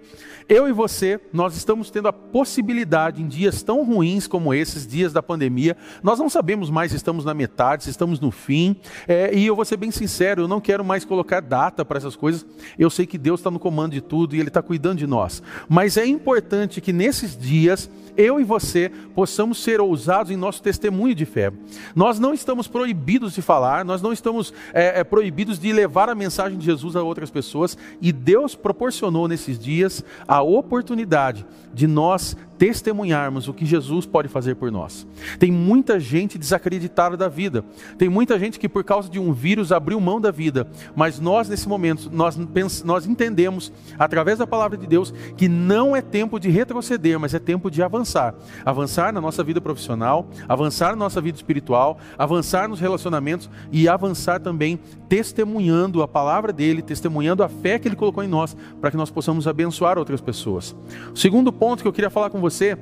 eu 0.49 0.67
e 0.67 0.71
você, 0.71 1.19
nós 1.31 1.55
estamos 1.55 1.89
tendo 1.89 2.07
a 2.07 2.13
possibilidade 2.13 3.21
em 3.21 3.27
dias 3.27 3.61
tão 3.61 3.83
ruins 3.83 4.27
como 4.27 4.53
esses, 4.53 4.87
dias 4.87 5.13
da 5.13 5.21
pandemia, 5.21 5.77
nós 6.01 6.19
não 6.19 6.29
sabemos 6.29 6.69
mais 6.69 6.91
se 6.91 6.97
estamos 6.97 7.23
na 7.23 7.33
metade, 7.33 7.83
se 7.83 7.89
estamos 7.89 8.19
no 8.19 8.31
fim, 8.31 8.75
é, 9.07 9.33
e 9.33 9.45
eu 9.45 9.55
vou 9.55 9.65
ser 9.65 9.77
bem 9.77 9.91
sincero, 9.91 10.43
eu 10.43 10.47
não 10.47 10.59
quero 10.59 10.83
mais 10.83 11.05
colocar 11.05 11.41
data 11.41 11.85
para 11.85 11.97
essas 11.97 12.15
coisas, 12.15 12.45
eu 12.77 12.89
sei 12.89 13.05
que 13.05 13.17
Deus 13.17 13.39
está 13.39 13.51
no 13.51 13.59
comando 13.59 13.93
de 13.93 14.01
tudo 14.01 14.35
e 14.35 14.39
Ele 14.39 14.49
está 14.49 14.61
cuidando 14.61 14.97
de 14.97 15.07
nós, 15.07 15.41
mas 15.69 15.97
é 15.97 16.05
importante 16.05 16.81
que 16.81 16.91
nesses 16.91 17.37
dias, 17.37 17.89
eu 18.15 18.39
e 18.39 18.43
você 18.43 18.91
possamos 19.15 19.61
ser 19.63 19.81
ousados 19.81 20.31
em 20.31 20.35
nosso 20.35 20.61
testemunho 20.61 21.15
de 21.15 21.25
fé. 21.25 21.51
Nós 21.95 22.19
não 22.19 22.33
estamos 22.33 22.67
proibidos 22.67 23.33
de 23.33 23.41
falar, 23.41 23.83
nós 23.83 24.01
não 24.01 24.13
estamos 24.13 24.53
é, 24.73 24.99
é, 24.99 25.03
proibidos 25.03 25.59
de 25.59 25.71
levar 25.73 26.09
a 26.09 26.15
mensagem 26.15 26.57
de 26.57 26.65
Jesus 26.65 26.95
a 26.95 27.02
outras 27.03 27.29
pessoas, 27.29 27.77
e 28.01 28.11
Deus 28.11 28.55
proporcionou 28.55 29.27
nesses 29.27 29.59
dias 29.59 30.03
a 30.27 30.41
oportunidade 30.41 31.45
de 31.73 31.87
nós 31.87 32.35
testemunharmos 32.63 33.49
o 33.49 33.53
que 33.53 33.65
Jesus 33.65 34.05
pode 34.05 34.29
fazer 34.29 34.55
por 34.55 34.71
nós. 34.71 35.05
Tem 35.37 35.51
muita 35.51 35.99
gente 35.99 36.37
desacreditada 36.37 37.17
da 37.17 37.27
vida. 37.27 37.61
Tem 37.97 38.07
muita 38.07 38.39
gente 38.39 38.57
que 38.57 38.69
por 38.69 38.85
causa 38.85 39.09
de 39.09 39.19
um 39.19 39.33
vírus 39.33 39.73
abriu 39.73 39.99
mão 39.99 40.21
da 40.21 40.31
vida. 40.31 40.65
Mas 40.95 41.19
nós 41.19 41.49
nesse 41.49 41.67
momento 41.67 42.09
nós, 42.09 42.37
nós 42.85 43.05
entendemos 43.05 43.69
através 43.99 44.37
da 44.37 44.47
palavra 44.47 44.77
de 44.77 44.87
Deus 44.87 45.13
que 45.35 45.49
não 45.49 45.93
é 45.93 46.01
tempo 46.01 46.39
de 46.39 46.49
retroceder, 46.49 47.19
mas 47.19 47.33
é 47.33 47.39
tempo 47.39 47.69
de 47.69 47.83
avançar. 47.83 48.33
Avançar 48.63 49.11
na 49.11 49.19
nossa 49.19 49.43
vida 49.43 49.59
profissional, 49.59 50.25
avançar 50.47 50.91
na 50.91 50.95
nossa 50.95 51.19
vida 51.19 51.35
espiritual, 51.35 51.97
avançar 52.17 52.69
nos 52.69 52.79
relacionamentos 52.79 53.49
e 53.73 53.89
avançar 53.89 54.39
também 54.39 54.79
testemunhando 55.09 56.01
a 56.01 56.07
palavra 56.07 56.53
dele, 56.53 56.81
testemunhando 56.81 57.43
a 57.43 57.49
fé 57.49 57.77
que 57.77 57.89
ele 57.89 57.95
colocou 57.97 58.23
em 58.23 58.27
nós, 58.27 58.55
para 58.79 58.89
que 58.89 58.95
nós 58.95 59.11
possamos 59.11 59.49
abençoar 59.49 59.97
outras 59.97 60.21
pessoas. 60.21 60.73
O 61.13 61.17
segundo 61.17 61.51
ponto 61.51 61.81
que 61.81 61.87
eu 61.89 61.93
queria 61.93 62.09
falar 62.09 62.29
com 62.29 62.39
você 62.39 62.52
você, 62.53 62.77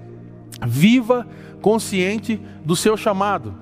viva 0.66 1.26
consciente 1.62 2.40
do 2.64 2.76
seu 2.76 2.98
chamado. 2.98 3.54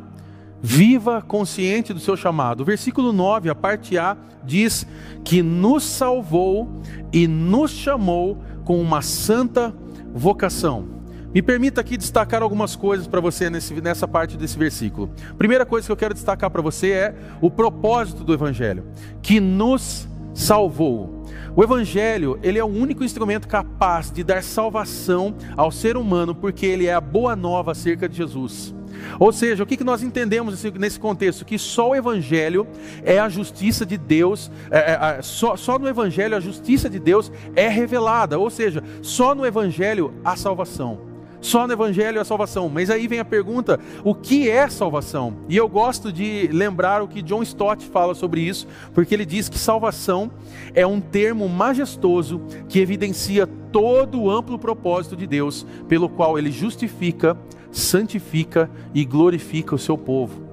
Viva 0.62 1.22
consciente 1.22 1.94
do 1.94 2.00
seu 2.00 2.18
chamado. 2.18 2.62
O 2.62 2.66
versículo 2.66 3.14
9, 3.14 3.50
a 3.50 3.56
parte 3.56 3.98
A, 3.98 4.18
diz 4.44 4.86
que 5.24 5.42
nos 5.42 5.84
salvou 5.84 6.82
e 7.14 7.28
nos 7.28 7.72
chamou 7.72 8.38
com 8.66 8.82
uma 8.82 9.02
santa 9.02 9.74
vocação. 10.14 11.00
Me 11.34 11.42
permita 11.42 11.80
aqui 11.80 11.96
destacar 11.96 12.42
algumas 12.42 12.76
coisas 12.76 13.08
para 13.08 13.22
você 13.22 13.50
nesse, 13.50 13.74
nessa 13.76 14.08
parte 14.08 14.36
desse 14.36 14.58
versículo. 14.58 15.12
Primeira 15.38 15.66
coisa 15.66 15.86
que 15.86 15.92
eu 15.92 15.98
quero 15.98 16.14
destacar 16.14 16.50
para 16.50 16.62
você 16.62 16.90
é 16.92 17.16
o 17.40 17.52
propósito 17.52 18.24
do 18.24 18.34
Evangelho, 18.34 18.84
que 19.22 19.40
nos 19.40 20.08
salvou. 20.34 21.19
O 21.56 21.64
evangelho, 21.64 22.40
ele 22.44 22.60
é 22.60 22.64
o 22.64 22.68
único 22.68 23.04
instrumento 23.04 23.48
capaz 23.48 24.12
de 24.12 24.24
dar 24.24 24.44
salvação 24.44 25.36
ao 25.58 25.72
ser 25.72 25.98
humano, 25.98 26.34
porque 26.36 26.66
ele 26.66 26.86
é 26.86 26.94
a 26.94 27.02
boa 27.02 27.36
nova 27.36 27.72
acerca 27.72 28.08
de 28.08 28.16
Jesus. 28.16 28.74
Ou 29.20 29.32
seja, 29.32 29.64
o 29.64 29.66
que 29.66 29.84
nós 29.84 30.04
entendemos 30.04 30.64
nesse 30.78 31.00
contexto? 31.00 31.46
Que 31.46 31.58
só 31.58 31.90
o 31.90 31.96
Evangelho 31.96 32.68
é 33.04 33.20
a 33.20 33.30
justiça 33.30 33.86
de 33.86 33.98
Deus, 33.98 34.52
é, 34.70 35.18
é, 35.18 35.22
só, 35.22 35.56
só 35.56 35.80
no 35.80 35.88
Evangelho 35.88 36.36
a 36.36 36.40
justiça 36.40 36.90
de 36.90 37.00
Deus 37.00 37.32
é 37.56 37.68
revelada, 37.68 38.38
ou 38.38 38.50
seja, 38.50 38.84
só 39.02 39.34
no 39.34 39.46
Evangelho 39.46 40.14
há 40.24 40.36
salvação. 40.36 41.09
Só 41.42 41.66
no 41.66 41.74
Evangelho 41.74 42.20
é 42.20 42.24
salvação. 42.24 42.70
Mas 42.70 42.90
aí 42.90 43.08
vem 43.08 43.20
a 43.20 43.26
pergunta: 43.26 43.80
o 44.04 44.14
que 44.14 44.50
é 44.50 44.70
salvação? 44.70 45.38
E 45.48 45.56
eu 45.56 45.68
gosto 45.68 46.12
de 46.12 46.50
lembrar 46.52 47.02
o 47.02 47.08
que 47.08 47.22
John 47.22 47.44
Stott 47.44 47.86
fala 47.86 48.14
sobre 48.14 48.42
isso, 48.42 48.68
porque 48.94 49.14
ele 49.14 49.26
diz 49.26 49.50
que 49.50 49.58
salvação 49.58 50.32
é 50.74 50.86
um 50.86 51.00
termo 51.00 51.48
majestoso 51.48 52.42
que 52.68 52.80
evidencia 52.80 53.48
todo 53.72 54.22
o 54.22 54.32
amplo 54.32 54.58
propósito 54.58 55.16
de 55.16 55.28
Deus, 55.28 55.66
pelo 55.88 56.10
qual 56.10 56.38
ele 56.38 56.52
justifica, 56.52 57.38
santifica 57.72 58.70
e 58.94 59.06
glorifica 59.06 59.76
o 59.76 59.80
seu 59.80 59.98
povo. 59.98 60.50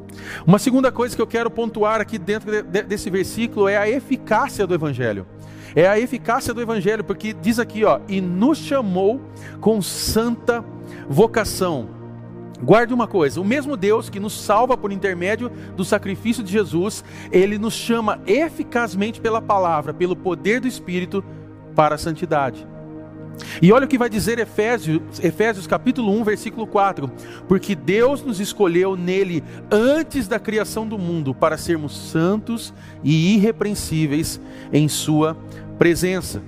Uma 0.47 0.59
segunda 0.59 0.91
coisa 0.91 1.15
que 1.15 1.21
eu 1.21 1.27
quero 1.27 1.51
pontuar 1.51 2.01
aqui 2.01 2.19
dentro 2.19 2.51
desse 2.63 3.11
versículo 3.11 3.69
é 3.69 3.77
a 3.77 3.89
eficácia 3.89 4.67
do 4.67 4.75
Evangelho. 4.75 5.27
É 5.75 5.87
a 5.87 5.99
eficácia 5.99 6.55
do 6.55 6.61
Evangelho, 6.61 7.05
porque 7.05 7.33
diz 7.33 7.59
aqui, 7.59 7.85
ó, 7.85 8.01
e 8.09 8.21
nos 8.21 8.59
chamou 8.59 9.21
com 9.61 9.81
santa 9.83 10.65
vocação. 11.09 11.89
Guarde 12.63 12.95
uma 12.95 13.07
coisa: 13.07 13.41
o 13.41 13.45
mesmo 13.45 13.77
Deus 13.77 14.09
que 14.09 14.21
nos 14.21 14.33
salva 14.33 14.77
por 14.77 14.93
intermédio 14.93 15.51
do 15.77 15.85
sacrifício 15.85 16.43
de 16.43 16.51
Jesus, 16.51 17.05
ele 17.31 17.59
nos 17.59 17.75
chama 17.75 18.21
eficazmente 18.27 19.21
pela 19.21 19.43
palavra, 19.43 19.93
pelo 19.93 20.17
poder 20.17 20.61
do 20.61 20.69
Espírito, 20.69 21.25
para 21.75 21.97
a 21.97 21.99
santidade. 21.99 22.67
E 23.61 23.73
olha 23.73 23.85
o 23.85 23.89
que 23.89 23.99
vai 23.99 24.09
dizer 24.09 24.39
Efésios, 24.39 25.01
Efésios 25.23 25.67
capítulo 25.67 26.13
1, 26.13 26.25
versículo 26.25 26.67
4: 26.67 27.11
Porque 27.49 27.75
Deus 27.75 28.23
nos 28.23 28.41
escolheu 28.41 28.97
nele 28.97 29.43
antes 29.71 30.29
da 30.29 30.39
criação 30.39 30.87
do 30.87 30.99
mundo 30.99 31.35
para 31.35 31.57
sermos 31.57 31.97
santos 31.97 32.73
e 33.03 33.35
irrepreensíveis 33.35 34.41
em 34.73 34.89
Sua 34.89 35.37
presença. 35.79 36.43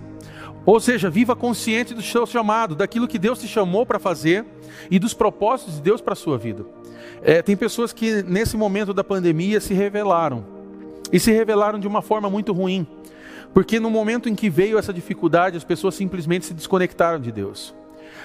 Ou 0.68 0.78
seja, 0.80 1.08
viva 1.08 1.34
consciente 1.34 1.94
do 1.94 2.02
seu 2.02 2.26
chamado, 2.26 2.74
daquilo 2.74 3.08
que 3.08 3.18
Deus 3.18 3.38
te 3.38 3.48
chamou 3.48 3.86
para 3.86 3.98
fazer 3.98 4.44
e 4.90 4.98
dos 4.98 5.14
propósitos 5.14 5.76
de 5.76 5.80
Deus 5.80 6.02
para 6.02 6.12
a 6.12 6.16
sua 6.16 6.36
vida. 6.36 6.66
É, 7.22 7.40
tem 7.40 7.56
pessoas 7.56 7.90
que 7.90 8.22
nesse 8.22 8.54
momento 8.54 8.92
da 8.92 9.02
pandemia 9.02 9.60
se 9.60 9.72
revelaram 9.72 10.44
e 11.10 11.18
se 11.18 11.32
revelaram 11.32 11.78
de 11.78 11.88
uma 11.88 12.02
forma 12.02 12.28
muito 12.28 12.52
ruim. 12.52 12.86
Porque 13.52 13.80
no 13.80 13.90
momento 13.90 14.28
em 14.28 14.34
que 14.34 14.48
veio 14.48 14.78
essa 14.78 14.92
dificuldade, 14.92 15.56
as 15.56 15.64
pessoas 15.64 15.94
simplesmente 15.94 16.46
se 16.46 16.54
desconectaram 16.54 17.18
de 17.18 17.32
Deus. 17.32 17.74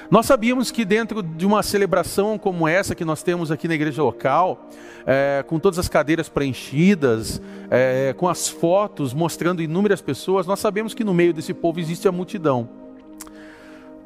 Nós 0.10 0.26
sabíamos 0.26 0.70
que 0.70 0.86
dentro 0.86 1.24
de 1.24 1.46
uma 1.46 1.64
celebração 1.64 2.38
como 2.38 2.68
essa 2.68 2.94
que 2.94 3.06
nós 3.06 3.24
temos 3.24 3.52
aqui 3.52 3.68
na 3.68 3.74
igreja 3.74 4.04
local, 4.04 4.70
é, 5.06 5.44
com 5.48 5.60
todas 5.60 5.80
as 5.80 5.88
cadeiras 5.88 6.30
preenchidas, 6.30 7.42
é, 7.70 8.14
com 8.18 8.28
as 8.28 8.48
fotos 8.48 9.14
mostrando 9.14 9.62
inúmeras 9.62 10.02
pessoas, 10.02 10.46
nós 10.46 10.60
sabemos 10.60 10.94
que 10.94 11.04
no 11.04 11.14
meio 11.14 11.34
desse 11.34 11.54
povo 11.54 11.80
existe 11.80 12.08
a 12.08 12.12
multidão. 12.12 12.70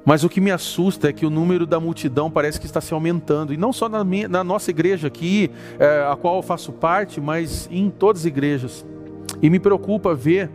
Mas 0.05 0.23
o 0.23 0.29
que 0.29 0.39
me 0.39 0.51
assusta 0.51 1.09
é 1.09 1.13
que 1.13 1.25
o 1.25 1.29
número 1.29 1.65
da 1.65 1.81
multidão 1.81 2.31
parece 2.31 2.59
que 2.59 2.65
está 2.65 2.79
se 2.79 2.93
aumentando, 2.93 3.53
e 3.53 3.57
não 3.57 3.73
só 3.73 3.89
na, 3.89 4.05
minha, 4.05 4.29
na 4.29 4.41
nossa 4.41 4.71
igreja 4.71 5.07
aqui, 5.07 5.51
é, 5.77 6.07
a 6.09 6.15
qual 6.15 6.37
eu 6.37 6.41
faço 6.41 6.71
parte, 6.71 7.19
mas 7.19 7.67
em 7.69 7.89
todas 7.89 8.21
as 8.21 8.25
igrejas. 8.25 8.85
E 9.41 9.49
me 9.49 9.59
preocupa 9.59 10.15
ver 10.15 10.49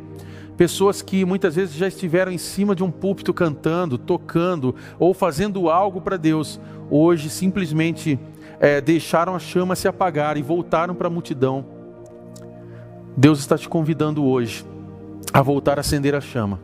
Pessoas 0.63 1.03
que 1.03 1.25
muitas 1.25 1.57
vezes 1.57 1.75
já 1.75 1.89
estiveram 1.89 2.31
em 2.31 2.39
cima 2.39 2.73
de 2.73 2.85
um 2.85 2.91
púlpito 2.93 3.35
cantando, 3.35 3.99
tocando 3.99 4.77
ou 4.97 5.13
fazendo 5.13 5.69
algo 5.69 6.01
para 6.01 6.17
Deus, 6.17 6.61
hoje 6.89 7.29
simplesmente 7.31 8.17
é, 8.61 8.81
deixaram 8.81 9.35
a 9.35 9.41
chama 9.41 9.75
se 9.75 9.89
apagar 9.89 10.37
e 10.37 10.41
voltaram 10.43 10.95
para 10.95 11.09
a 11.09 11.11
multidão. 11.11 11.67
Deus 13.17 13.41
está 13.41 13.59
te 13.59 13.69
convidando 13.69 14.25
hoje 14.25 14.65
a 15.33 15.43
voltar 15.43 15.79
a 15.79 15.81
acender 15.81 16.15
a 16.15 16.21
chama. 16.21 16.61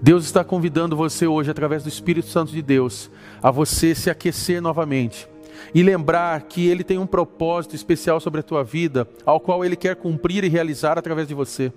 Deus 0.00 0.24
está 0.24 0.42
convidando 0.42 0.96
você 0.96 1.26
hoje, 1.26 1.50
através 1.50 1.82
do 1.82 1.90
Espírito 1.90 2.28
Santo 2.28 2.50
de 2.50 2.62
Deus, 2.62 3.10
a 3.42 3.50
você 3.50 3.94
se 3.94 4.08
aquecer 4.08 4.62
novamente 4.62 5.28
e 5.74 5.82
lembrar 5.82 6.40
que 6.44 6.66
Ele 6.66 6.82
tem 6.82 6.96
um 6.96 7.06
propósito 7.06 7.76
especial 7.76 8.20
sobre 8.20 8.40
a 8.40 8.42
tua 8.42 8.64
vida, 8.64 9.06
ao 9.26 9.38
qual 9.38 9.62
Ele 9.62 9.76
quer 9.76 9.96
cumprir 9.96 10.44
e 10.44 10.48
realizar 10.48 10.96
através 10.96 11.28
de 11.28 11.34
você. 11.34 11.70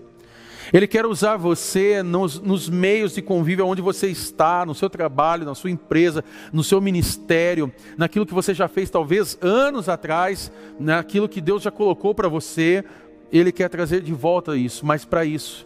Ele 0.71 0.87
quer 0.87 1.05
usar 1.05 1.37
você 1.37 2.03
nos, 2.03 2.39
nos, 2.39 2.69
meios 2.69 3.13
de 3.13 3.21
convívio 3.21 3.65
onde 3.65 3.81
você 3.81 4.07
está, 4.07 4.65
no 4.65 4.75
seu 4.75 4.89
trabalho, 4.89 5.45
na 5.45 5.55
sua 5.55 5.69
empresa, 5.69 6.23
no 6.51 6.63
seu 6.63 6.79
ministério, 6.81 7.71
naquilo 7.97 8.25
que 8.25 8.33
você 8.33 8.53
já 8.53 8.67
fez 8.67 8.89
talvez 8.89 9.37
anos 9.41 9.89
atrás, 9.89 10.51
naquilo 10.79 11.29
que 11.29 11.41
Deus 11.41 11.63
já 11.63 11.71
colocou 11.71 12.13
para 12.13 12.27
você. 12.27 12.83
Ele 13.31 13.51
quer 13.51 13.69
trazer 13.69 14.01
de 14.01 14.13
volta 14.13 14.57
isso, 14.57 14.85
mas 14.85 15.05
para 15.05 15.23
isso 15.23 15.65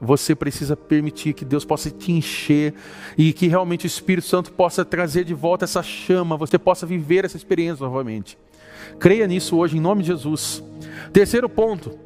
você 0.00 0.34
precisa 0.34 0.76
permitir 0.76 1.32
que 1.32 1.44
Deus 1.44 1.64
possa 1.64 1.90
te 1.90 2.12
encher 2.12 2.74
e 3.16 3.32
que 3.32 3.46
realmente 3.46 3.86
o 3.86 3.88
Espírito 3.88 4.26
Santo 4.26 4.52
possa 4.52 4.84
trazer 4.84 5.24
de 5.24 5.32
volta 5.32 5.64
essa 5.64 5.82
chama, 5.82 6.36
você 6.36 6.58
possa 6.58 6.84
viver 6.84 7.24
essa 7.24 7.36
experiência 7.36 7.84
novamente. 7.84 8.36
Creia 8.98 9.26
nisso 9.26 9.56
hoje, 9.56 9.76
em 9.76 9.80
nome 9.80 10.02
de 10.02 10.08
Jesus. 10.08 10.62
Terceiro 11.12 11.48
ponto 11.48 11.98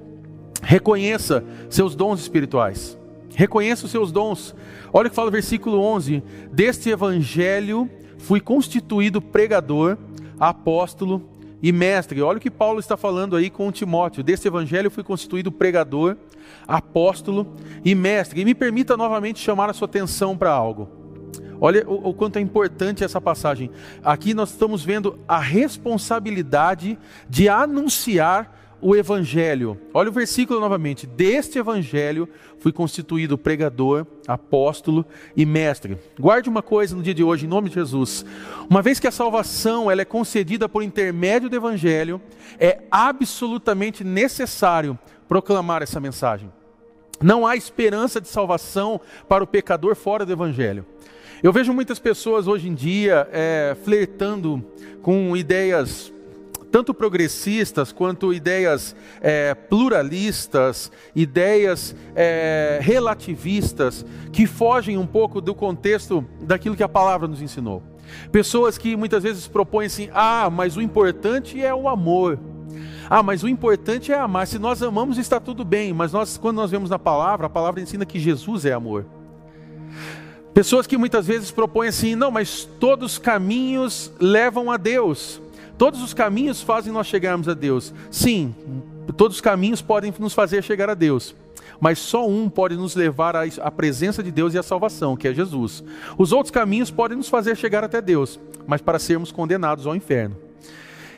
Reconheça 0.70 1.42
seus 1.68 1.96
dons 1.96 2.20
espirituais. 2.20 2.96
Reconheça 3.34 3.86
os 3.86 3.90
seus 3.90 4.12
dons. 4.12 4.54
Olha 4.92 5.08
o 5.08 5.10
que 5.10 5.16
fala 5.16 5.26
o 5.26 5.32
versículo 5.32 5.80
11: 5.80 6.22
Deste 6.52 6.90
evangelho 6.90 7.90
fui 8.18 8.40
constituído 8.40 9.20
pregador, 9.20 9.98
apóstolo 10.38 11.28
e 11.60 11.72
mestre. 11.72 12.22
Olha 12.22 12.38
o 12.38 12.40
que 12.40 12.52
Paulo 12.52 12.78
está 12.78 12.96
falando 12.96 13.34
aí 13.34 13.50
com 13.50 13.72
Timóteo. 13.72 14.22
Deste 14.22 14.46
evangelho 14.46 14.92
fui 14.92 15.02
constituído 15.02 15.50
pregador, 15.50 16.16
apóstolo 16.68 17.52
e 17.84 17.92
mestre. 17.92 18.40
E 18.40 18.44
me 18.44 18.54
permita 18.54 18.96
novamente 18.96 19.40
chamar 19.40 19.70
a 19.70 19.72
sua 19.72 19.86
atenção 19.86 20.38
para 20.38 20.52
algo. 20.52 20.88
Olha 21.60 21.84
o, 21.84 22.10
o, 22.10 22.14
quanto 22.14 22.36
é 22.36 22.40
importante 22.40 23.02
essa 23.02 23.20
passagem. 23.20 23.72
Aqui 24.04 24.34
nós 24.34 24.50
estamos 24.50 24.84
vendo 24.84 25.18
a 25.26 25.40
responsabilidade 25.40 26.96
de 27.28 27.48
anunciar 27.48 28.59
o 28.82 28.96
evangelho. 28.96 29.78
Olha 29.92 30.08
o 30.08 30.12
versículo 30.12 30.60
novamente. 30.60 31.06
Deste 31.06 31.58
evangelho 31.58 32.28
fui 32.58 32.72
constituído 32.72 33.36
pregador, 33.36 34.06
apóstolo 34.26 35.04
e 35.36 35.44
mestre. 35.44 35.98
Guarde 36.18 36.48
uma 36.48 36.62
coisa 36.62 36.96
no 36.96 37.02
dia 37.02 37.14
de 37.14 37.22
hoje, 37.22 37.46
em 37.46 37.48
nome 37.48 37.68
de 37.68 37.74
Jesus. 37.76 38.24
Uma 38.68 38.82
vez 38.82 38.98
que 38.98 39.06
a 39.06 39.12
salvação 39.12 39.90
ela 39.90 40.02
é 40.02 40.04
concedida 40.04 40.68
por 40.68 40.82
intermédio 40.82 41.48
do 41.48 41.56
evangelho, 41.56 42.20
é 42.58 42.80
absolutamente 42.90 44.02
necessário 44.04 44.98
proclamar 45.28 45.82
essa 45.82 46.00
mensagem. 46.00 46.50
Não 47.22 47.46
há 47.46 47.54
esperança 47.54 48.20
de 48.20 48.28
salvação 48.28 49.00
para 49.28 49.44
o 49.44 49.46
pecador 49.46 49.94
fora 49.94 50.24
do 50.24 50.32
evangelho. 50.32 50.86
Eu 51.42 51.52
vejo 51.52 51.72
muitas 51.72 51.98
pessoas 51.98 52.46
hoje 52.46 52.68
em 52.68 52.74
dia 52.74 53.28
é, 53.32 53.76
flertando 53.82 54.64
com 55.02 55.34
ideias 55.36 56.12
tanto 56.70 56.94
progressistas 56.94 57.92
quanto 57.92 58.32
ideias 58.32 58.94
é, 59.20 59.54
pluralistas, 59.54 60.90
ideias 61.14 61.94
é, 62.14 62.78
relativistas, 62.80 64.04
que 64.32 64.46
fogem 64.46 64.96
um 64.96 65.06
pouco 65.06 65.40
do 65.40 65.54
contexto 65.54 66.24
daquilo 66.40 66.76
que 66.76 66.82
a 66.82 66.88
palavra 66.88 67.26
nos 67.26 67.42
ensinou. 67.42 67.82
Pessoas 68.32 68.78
que 68.78 68.96
muitas 68.96 69.22
vezes 69.22 69.46
propõem 69.46 69.86
assim: 69.86 70.08
ah, 70.12 70.48
mas 70.50 70.76
o 70.76 70.82
importante 70.82 71.62
é 71.62 71.74
o 71.74 71.88
amor. 71.88 72.38
Ah, 73.08 73.22
mas 73.22 73.42
o 73.42 73.48
importante 73.48 74.12
é 74.12 74.18
amar. 74.18 74.46
Se 74.46 74.58
nós 74.58 74.82
amamos, 74.82 75.18
está 75.18 75.40
tudo 75.40 75.64
bem. 75.64 75.92
Mas 75.92 76.12
nós, 76.12 76.38
quando 76.38 76.56
nós 76.56 76.70
vemos 76.70 76.88
na 76.88 76.98
palavra, 76.98 77.46
a 77.46 77.50
palavra 77.50 77.80
ensina 77.80 78.06
que 78.06 78.20
Jesus 78.20 78.64
é 78.64 78.72
amor. 78.72 79.04
Pessoas 80.54 80.86
que 80.86 80.96
muitas 80.96 81.26
vezes 81.26 81.50
propõem 81.50 81.88
assim: 81.88 82.14
não, 82.14 82.30
mas 82.30 82.64
todos 82.78 83.12
os 83.12 83.18
caminhos 83.18 84.12
levam 84.20 84.70
a 84.70 84.76
Deus. 84.76 85.40
Todos 85.80 86.02
os 86.02 86.12
caminhos 86.12 86.60
fazem 86.60 86.92
nós 86.92 87.06
chegarmos 87.06 87.48
a 87.48 87.54
Deus. 87.54 87.94
Sim, 88.10 88.54
todos 89.16 89.38
os 89.38 89.40
caminhos 89.40 89.80
podem 89.80 90.12
nos 90.18 90.34
fazer 90.34 90.62
chegar 90.62 90.90
a 90.90 90.94
Deus. 90.94 91.34
Mas 91.80 91.98
só 91.98 92.28
um 92.28 92.50
pode 92.50 92.76
nos 92.76 92.94
levar 92.94 93.34
à 93.34 93.70
presença 93.70 94.22
de 94.22 94.30
Deus 94.30 94.52
e 94.52 94.58
à 94.58 94.62
salvação, 94.62 95.16
que 95.16 95.26
é 95.26 95.32
Jesus. 95.32 95.82
Os 96.18 96.32
outros 96.32 96.50
caminhos 96.50 96.90
podem 96.90 97.16
nos 97.16 97.30
fazer 97.30 97.56
chegar 97.56 97.82
até 97.82 98.02
Deus, 98.02 98.38
mas 98.66 98.82
para 98.82 98.98
sermos 98.98 99.32
condenados 99.32 99.86
ao 99.86 99.96
inferno. 99.96 100.36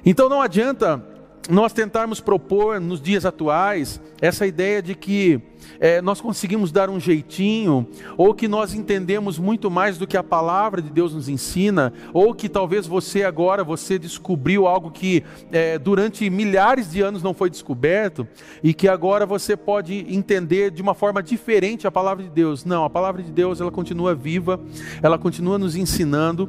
Então 0.07 0.29
não 0.29 0.41
adianta 0.41 1.05
nós 1.51 1.73
tentarmos 1.73 2.21
propor 2.21 2.81
nos 2.81 3.01
dias 3.01 3.25
atuais 3.25 4.01
essa 4.21 4.47
ideia 4.47 4.81
de 4.81 4.95
que 4.95 5.41
é, 5.81 6.01
nós 6.01 6.21
conseguimos 6.21 6.71
dar 6.71 6.89
um 6.89 7.01
jeitinho, 7.01 7.87
ou 8.17 8.35
que 8.35 8.47
nós 8.47 8.75
entendemos 8.75 9.39
muito 9.39 9.71
mais 9.71 9.99
do 9.99 10.07
que 10.07 10.17
a 10.17 10.23
palavra 10.23 10.81
de 10.81 10.91
Deus 10.91 11.15
nos 11.15 11.29
ensina, 11.29 11.93
ou 12.13 12.35
que 12.35 12.49
talvez 12.49 12.87
você 12.87 13.25
agora 13.25 13.65
você 13.65 13.99
descobriu 13.99 14.67
algo 14.67 14.91
que 14.91 15.25
é, 15.51 15.79
durante 15.79 16.29
milhares 16.31 16.91
de 16.91 17.01
anos 17.01 17.23
não 17.23 17.35
foi 17.35 17.51
descoberto 17.51 18.27
e 18.63 18.73
que 18.73 18.89
agora 18.89 19.27
você 19.27 19.57
pode 19.57 20.07
entender 20.09 20.71
de 20.71 20.83
uma 20.83 20.95
forma 20.95 21.23
diferente 21.23 21.87
a 21.87 21.91
palavra 21.91 22.23
de 22.23 22.31
Deus. 22.31 22.65
Não, 22.65 22.85
a 22.85 22.91
palavra 22.91 23.23
de 23.23 23.33
Deus 23.33 23.61
ela 23.61 23.71
continua 23.71 24.15
viva, 24.15 24.61
ela 25.03 25.19
continua 25.19 25.59
nos 25.59 25.75
ensinando 25.75 26.49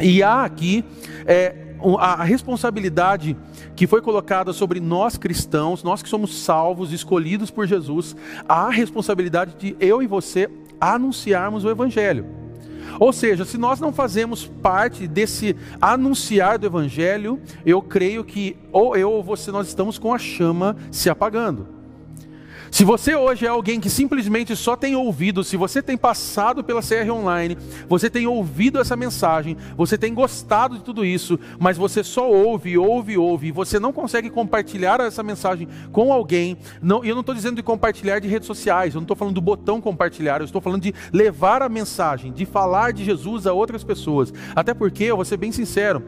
e 0.00 0.22
há 0.22 0.44
aqui 0.44 0.84
é, 1.26 1.69
a 1.98 2.22
responsabilidade 2.22 3.36
que 3.74 3.86
foi 3.86 4.00
colocada 4.00 4.52
sobre 4.52 4.80
nós 4.80 5.16
cristãos, 5.16 5.82
nós 5.82 6.02
que 6.02 6.08
somos 6.08 6.42
salvos, 6.42 6.92
escolhidos 6.92 7.50
por 7.50 7.66
Jesus, 7.66 8.14
a 8.48 8.70
responsabilidade 8.70 9.54
de 9.58 9.76
eu 9.80 10.02
e 10.02 10.06
você 10.06 10.50
anunciarmos 10.80 11.64
o 11.64 11.70
Evangelho. 11.70 12.26
Ou 12.98 13.12
seja, 13.12 13.44
se 13.44 13.56
nós 13.56 13.80
não 13.80 13.92
fazemos 13.92 14.46
parte 14.46 15.06
desse 15.06 15.56
anunciar 15.80 16.58
do 16.58 16.66
Evangelho, 16.66 17.40
eu 17.64 17.80
creio 17.80 18.24
que 18.24 18.56
ou 18.72 18.96
eu 18.96 19.10
ou 19.10 19.22
você 19.22 19.50
nós 19.50 19.68
estamos 19.68 19.98
com 19.98 20.12
a 20.12 20.18
chama 20.18 20.76
se 20.90 21.08
apagando. 21.08 21.79
Se 22.70 22.84
você 22.84 23.16
hoje 23.16 23.44
é 23.44 23.48
alguém 23.48 23.80
que 23.80 23.90
simplesmente 23.90 24.54
só 24.54 24.76
tem 24.76 24.94
ouvido, 24.94 25.42
se 25.42 25.56
você 25.56 25.82
tem 25.82 25.98
passado 25.98 26.62
pela 26.62 26.80
CR 26.80 27.10
Online, 27.10 27.58
você 27.88 28.08
tem 28.08 28.28
ouvido 28.28 28.80
essa 28.80 28.94
mensagem, 28.94 29.56
você 29.76 29.98
tem 29.98 30.14
gostado 30.14 30.78
de 30.78 30.84
tudo 30.84 31.04
isso, 31.04 31.38
mas 31.58 31.76
você 31.76 32.04
só 32.04 32.30
ouve, 32.30 32.78
ouve, 32.78 33.18
ouve, 33.18 33.48
e 33.48 33.52
você 33.52 33.80
não 33.80 33.92
consegue 33.92 34.30
compartilhar 34.30 35.00
essa 35.00 35.20
mensagem 35.20 35.66
com 35.90 36.12
alguém, 36.12 36.56
não, 36.80 37.04
eu 37.04 37.14
não 37.14 37.20
estou 37.20 37.34
dizendo 37.34 37.56
de 37.56 37.62
compartilhar 37.62 38.20
de 38.20 38.28
redes 38.28 38.46
sociais, 38.46 38.94
eu 38.94 39.00
não 39.00 39.04
estou 39.04 39.16
falando 39.16 39.34
do 39.34 39.40
botão 39.40 39.80
compartilhar, 39.80 40.40
eu 40.40 40.44
estou 40.44 40.60
falando 40.60 40.82
de 40.82 40.94
levar 41.12 41.62
a 41.62 41.68
mensagem, 41.68 42.32
de 42.32 42.46
falar 42.46 42.92
de 42.92 43.04
Jesus 43.04 43.48
a 43.48 43.52
outras 43.52 43.82
pessoas. 43.82 44.32
Até 44.54 44.72
porque, 44.72 45.04
eu 45.04 45.16
vou 45.16 45.24
ser 45.24 45.36
bem 45.36 45.50
sincero, 45.50 46.04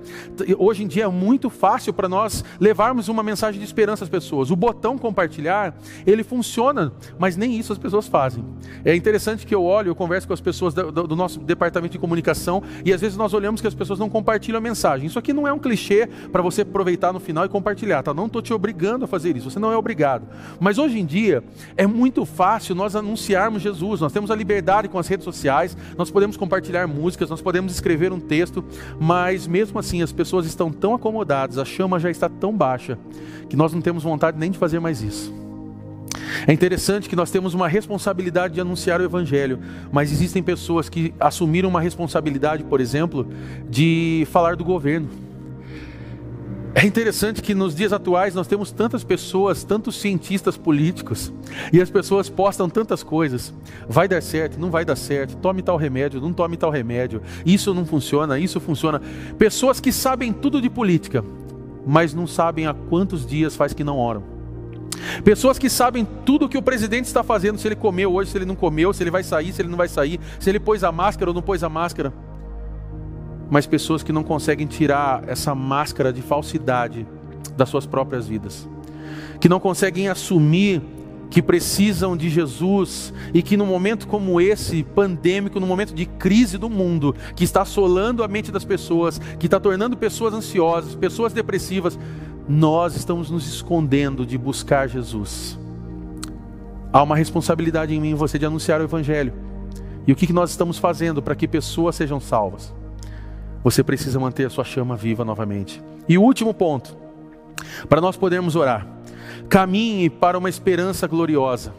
hoje 0.57 0.85
em 0.85 0.87
dia 0.87 1.05
é 1.05 1.09
muito 1.09 1.51
fácil 1.51 1.93
para 1.93 2.09
nós 2.09 2.45
levarmos 2.61 3.09
uma 3.09 3.23
mensagem 3.23 3.59
de 3.59 3.67
esperança 3.67 4.05
às 4.05 4.11
pessoas. 4.11 4.51
O 4.53 4.57
botão 4.57 4.97
compartilhar, 4.97 5.75
ele 6.07 6.23
funciona 6.23 6.52
funciona, 6.53 6.93
mas 7.19 7.35
nem 7.35 7.59
isso 7.59 7.73
as 7.73 7.79
pessoas 7.79 8.07
fazem. 8.07 8.45
É 8.85 8.95
interessante 8.95 9.47
que 9.47 9.55
eu 9.55 9.65
olho, 9.65 9.89
eu 9.89 9.95
converso 9.95 10.27
com 10.27 10.35
as 10.35 10.41
pessoas 10.41 10.75
do, 10.75 10.93
do, 10.93 11.17
nosso 11.17 11.41
departamento 11.41 11.93
de 11.93 11.99
comunicação 11.99 12.63
e 12.85 12.93
às 12.93 13.01
vezes 13.01 13.17
nós 13.17 13.33
olhamos 13.33 13.63
que 13.63 13.67
as 13.67 13.75
pessoas 13.75 13.99
não 13.99 14.11
compartilham 14.11 14.59
a 14.59 14.61
mensagem. 14.61 15.07
Isso 15.07 15.19
aqui 15.19 15.33
não 15.33 15.49
é 15.49 15.53
um 15.53 15.59
clichê 15.59 16.07
para 16.31 16.43
você 16.43 16.61
aproveitar 16.61 17.11
no 17.13 17.19
final 17.19 17.47
e 17.47 17.49
compartilhar, 17.49 18.03
tá? 18.03 18.13
Não 18.13 18.27
estou 18.27 18.43
te 18.43 18.53
obrigando 18.53 19.07
a 19.07 19.09
fazer 19.09 19.35
isso, 19.35 19.51
você 19.51 19.59
não 19.59 19.73
é 19.73 19.77
obrigado. 19.77 20.27
Mas 20.61 20.77
hoje 20.77 20.99
em 20.99 21.07
dia 21.07 21.43
é 21.75 21.87
muito 21.87 22.27
fácil 22.27 22.75
nós 22.75 22.95
anunciarmos 22.95 23.63
Jesus, 23.63 24.01
nós 24.01 24.13
temos 24.13 24.31
a 24.31 24.35
liberdade 24.35 24.89
com 24.89 24.99
as 24.99 25.09
redes 25.09 25.25
sociais, 25.25 25.75
nós 25.97 26.11
podemos 26.11 26.37
compartilhar 26.37 26.87
músicas, 26.87 27.31
nós 27.31 27.41
podemos 27.41 27.73
escrever 27.73 28.13
um 28.13 28.21
texto, 28.21 28.63
mas 29.01 29.47
mesmo 29.47 29.79
assim 29.79 30.03
as 30.03 30.13
pessoas 30.13 30.45
estão 30.45 30.71
tão 30.71 30.95
acomodadas, 30.95 31.57
a 31.57 31.65
chama 31.65 31.99
já 31.99 32.11
está 32.11 32.29
tão 32.29 32.55
baixa, 32.55 32.99
que 33.49 33.57
nós 33.57 33.73
não 33.73 33.81
temos 33.81 34.03
vontade 34.03 34.39
nem 34.39 34.51
de 34.51 34.59
fazer 34.59 34.79
mais 34.81 35.03
isso. 35.03 35.42
É 36.47 36.53
interessante 36.53 37.09
que 37.09 37.17
nós 37.17 37.31
temos 37.31 37.55
uma 37.55 37.69
responsabilidade 37.69 38.55
de 38.55 38.61
anunciar 38.61 39.01
o 39.01 39.05
Evangelho, 39.05 39.59
mas 39.91 40.13
existem 40.13 40.43
pessoas 40.43 40.89
que 40.89 41.15
assumiram 41.19 41.69
uma 41.69 41.81
responsabilidade, 41.81 42.65
por 42.65 42.81
exemplo, 42.81 43.27
de 43.69 44.27
falar 44.31 44.57
do 44.57 44.65
governo. 44.65 45.09
É 46.75 46.87
interessante 46.87 47.43
que 47.43 47.55
nos 47.55 47.75
dias 47.75 47.93
atuais 47.93 48.35
nós 48.35 48.47
temos 48.47 48.73
tantas 48.73 49.05
pessoas, 49.05 49.63
tantos 49.63 50.01
cientistas 50.01 50.57
políticos, 50.57 51.31
e 51.71 51.83
as 51.83 51.91
pessoas 51.91 52.31
postam 52.31 52.69
tantas 52.69 53.03
coisas. 53.03 53.53
Vai 53.87 54.09
dar 54.09 54.23
certo, 54.23 54.59
não 54.59 54.71
vai 54.71 54.83
dar 54.83 54.97
certo, 54.97 55.37
tome 55.37 55.61
tal 55.61 55.77
remédio, 55.77 56.19
não 56.19 56.33
tome 56.33 56.57
tal 56.57 56.71
remédio, 56.71 57.21
isso 57.45 57.75
não 57.75 57.85
funciona, 57.85 58.39
isso 58.39 58.59
funciona. 58.59 59.03
Pessoas 59.37 59.81
que 59.81 59.93
sabem 59.93 60.33
tudo 60.33 60.63
de 60.63 60.71
política, 60.71 61.23
mas 61.87 62.15
não 62.15 62.27
sabem 62.27 62.67
há 62.67 62.73
quantos 62.73 63.27
dias 63.27 63.55
faz 63.55 63.75
que 63.75 63.85
não 63.85 63.99
oram. 63.99 64.32
Pessoas 65.25 65.59
que 65.59 65.69
sabem 65.69 66.07
tudo 66.25 66.47
o 66.47 66.49
que 66.49 66.59
o 66.59 66.63
presidente 66.63 67.07
está 67.07 67.23
fazendo, 67.23 67.59
se 67.59 67.69
ele 67.69 67.77
comeu 67.77 68.13
hoje, 68.13 68.31
se 68.31 68.39
ele 68.39 68.45
não 68.45 68.55
comeu, 68.55 68.93
se 68.93 69.03
ele 69.03 69.11
vai 69.11 69.23
sair, 69.23 69.53
se 69.53 69.63
ele 69.63 69.69
não 69.69 69.77
vai 69.77 69.89
sair, 69.89 70.21
se 70.39 70.51
ele 70.51 70.61
pôs 70.61 70.85
a 70.85 70.93
máscara 70.93 71.31
ou 71.31 71.35
não 71.35 71.43
pôs 71.43 71.63
a 71.63 71.69
máscara. 71.69 72.13
Mas 73.51 73.67
pessoas 73.67 74.03
que 74.03 74.13
não 74.13 74.23
conseguem 74.23 74.67
tirar 74.67 75.25
essa 75.27 75.55
máscara 75.55 76.13
de 76.13 76.23
falsidade 76.23 77.07
das 77.57 77.69
suas 77.69 77.87
próprias 77.87 78.27
vidas, 78.27 78.69
que 79.41 79.49
não 79.49 79.61
conseguem 79.61 80.09
assumir 80.09 80.81
que 81.33 81.41
precisam 81.41 82.15
de 82.15 82.29
Jesus 82.29 83.13
e 83.33 83.43
que 83.43 83.57
num 83.57 83.65
momento 83.65 84.07
como 84.07 84.39
esse, 84.39 84.83
pandêmico, 84.83 85.59
num 85.59 85.67
momento 85.67 85.95
de 85.95 86.05
crise 86.05 86.59
do 86.59 86.69
mundo, 86.69 87.17
que 87.35 87.43
está 87.43 87.63
assolando 87.63 88.23
a 88.23 88.29
mente 88.29 88.53
das 88.53 88.67
pessoas, 88.67 89.19
que 89.39 89.47
está 89.47 89.59
tornando 89.59 89.97
pessoas 89.97 90.35
ansiosas, 90.35 90.95
pessoas 90.95 91.33
depressivas, 91.33 91.99
nós 92.49 92.97
estamos 92.97 93.31
nos 93.31 93.47
escondendo 93.47 94.27
de 94.27 94.37
buscar 94.37 94.89
Jesus. 94.89 95.59
Há 96.93 97.03
uma 97.03 97.17
responsabilidade 97.17 97.95
em 97.95 98.01
mim 98.01 98.11
e 98.11 98.15
você 98.15 98.39
de 98.39 98.47
anunciar 98.47 98.81
o 98.81 98.85
Evangelho. 98.85 99.33
E 100.07 100.13
o 100.13 100.17
que 100.17 100.33
nós 100.33 100.51
estamos 100.51 100.79
fazendo 100.79 101.23
para 101.23 101.35
que 101.35 101.47
pessoas 101.47 101.95
sejam 101.95 102.21
salvas? 102.21 102.75
Você 103.63 103.83
precisa 103.85 104.19
manter 104.19 104.47
a 104.47 104.51
sua 104.51 104.65
chama 104.65 104.97
viva 104.97 105.25
novamente. 105.25 105.83
E 106.09 106.19
o 106.19 106.23
último 106.23 106.53
ponto, 106.53 106.97
para 107.89 108.01
nós 108.01 108.17
podermos 108.17 108.57
orar: 108.57 108.87
caminhe 109.49 110.11
para 110.11 110.37
uma 110.37 110.49
esperança 110.49 111.07
gloriosa. 111.07 111.73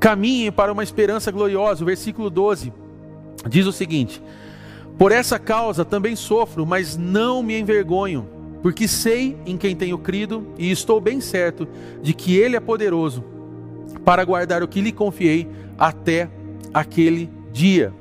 Caminhe 0.00 0.50
para 0.50 0.72
uma 0.72 0.82
esperança 0.82 1.30
gloriosa. 1.30 1.82
O 1.82 1.86
versículo 1.86 2.30
12 2.30 2.72
diz 3.48 3.66
o 3.66 3.72
seguinte: 3.72 4.22
Por 4.96 5.12
essa 5.12 5.38
causa 5.38 5.84
também 5.84 6.16
sofro, 6.16 6.64
mas 6.64 6.96
não 6.96 7.42
me 7.42 7.58
envergonho 7.58 8.26
porque 8.62 8.86
sei 8.86 9.36
em 9.44 9.56
quem 9.56 9.74
tenho 9.74 9.98
crido 9.98 10.46
e 10.56 10.70
estou 10.70 11.00
bem 11.00 11.20
certo 11.20 11.66
de 12.00 12.14
que 12.14 12.36
Ele 12.36 12.56
é 12.56 12.60
poderoso 12.60 13.24
para 14.04 14.24
guardar 14.24 14.62
o 14.62 14.68
que 14.68 14.80
lhe 14.80 14.92
confiei 14.92 15.48
até 15.76 16.30
aquele 16.72 17.28
dia. 17.52 17.92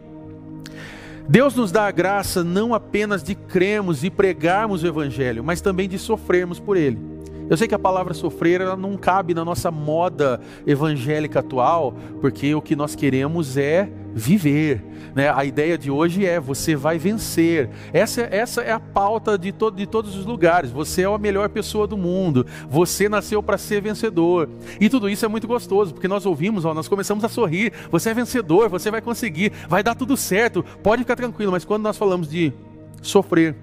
Deus 1.27 1.55
nos 1.55 1.71
dá 1.71 1.87
a 1.87 1.91
graça 1.91 2.43
não 2.43 2.73
apenas 2.73 3.23
de 3.23 3.35
cremos 3.35 4.03
e 4.03 4.09
pregarmos 4.09 4.83
o 4.83 4.87
Evangelho, 4.87 5.43
mas 5.43 5.61
também 5.61 5.87
de 5.87 5.97
sofrermos 5.97 6.59
por 6.59 6.77
ele. 6.77 7.10
Eu 7.51 7.57
sei 7.57 7.67
que 7.67 7.75
a 7.75 7.79
palavra 7.79 8.13
sofrer 8.13 8.61
ela 8.61 8.77
não 8.77 8.95
cabe 8.95 9.33
na 9.33 9.43
nossa 9.43 9.69
moda 9.69 10.39
evangélica 10.65 11.39
atual, 11.39 11.93
porque 12.21 12.55
o 12.55 12.61
que 12.61 12.77
nós 12.77 12.95
queremos 12.95 13.57
é 13.57 13.91
viver. 14.13 14.81
Né? 15.13 15.29
A 15.29 15.43
ideia 15.43 15.77
de 15.77 15.91
hoje 15.91 16.25
é 16.25 16.39
você 16.39 16.77
vai 16.77 16.97
vencer. 16.97 17.69
Essa, 17.91 18.21
essa 18.21 18.61
é 18.61 18.71
a 18.71 18.79
pauta 18.79 19.37
de, 19.37 19.53
de 19.75 19.85
todos 19.85 20.15
os 20.15 20.25
lugares. 20.25 20.71
Você 20.71 21.01
é 21.01 21.13
a 21.13 21.17
melhor 21.17 21.49
pessoa 21.49 21.85
do 21.85 21.97
mundo. 21.97 22.45
Você 22.69 23.09
nasceu 23.09 23.43
para 23.43 23.57
ser 23.57 23.81
vencedor. 23.81 24.47
E 24.79 24.87
tudo 24.87 25.09
isso 25.09 25.25
é 25.25 25.27
muito 25.27 25.45
gostoso, 25.45 25.93
porque 25.93 26.07
nós 26.07 26.25
ouvimos, 26.25 26.63
ó, 26.63 26.73
nós 26.73 26.87
começamos 26.87 27.21
a 27.25 27.27
sorrir. 27.27 27.73
Você 27.91 28.11
é 28.11 28.13
vencedor, 28.13 28.69
você 28.69 28.89
vai 28.89 29.01
conseguir, 29.01 29.51
vai 29.67 29.83
dar 29.83 29.93
tudo 29.93 30.15
certo. 30.15 30.63
Pode 30.81 31.01
ficar 31.01 31.17
tranquilo, 31.17 31.51
mas 31.51 31.65
quando 31.65 31.83
nós 31.83 31.97
falamos 31.97 32.29
de 32.29 32.53
sofrer 33.01 33.57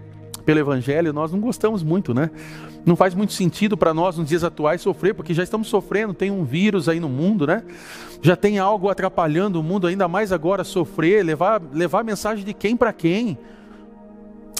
pelo 0.48 0.60
Evangelho, 0.60 1.12
nós 1.12 1.30
não 1.30 1.40
gostamos 1.40 1.82
muito, 1.82 2.14
né? 2.14 2.30
Não 2.88 2.96
faz 2.96 3.14
muito 3.14 3.34
sentido 3.34 3.76
para 3.76 3.92
nós 3.92 4.16
nos 4.16 4.26
dias 4.26 4.42
atuais 4.42 4.80
sofrer, 4.80 5.12
porque 5.12 5.34
já 5.34 5.42
estamos 5.42 5.68
sofrendo, 5.68 6.14
tem 6.14 6.30
um 6.30 6.42
vírus 6.42 6.88
aí 6.88 6.98
no 6.98 7.08
mundo, 7.10 7.46
né? 7.46 7.62
Já 8.22 8.34
tem 8.34 8.58
algo 8.58 8.88
atrapalhando 8.88 9.60
o 9.60 9.62
mundo, 9.62 9.86
ainda 9.86 10.08
mais 10.08 10.32
agora 10.32 10.64
sofrer, 10.64 11.22
levar, 11.22 11.60
levar 11.70 12.02
mensagem 12.02 12.46
de 12.46 12.54
quem 12.54 12.74
para 12.74 12.90
quem. 12.94 13.36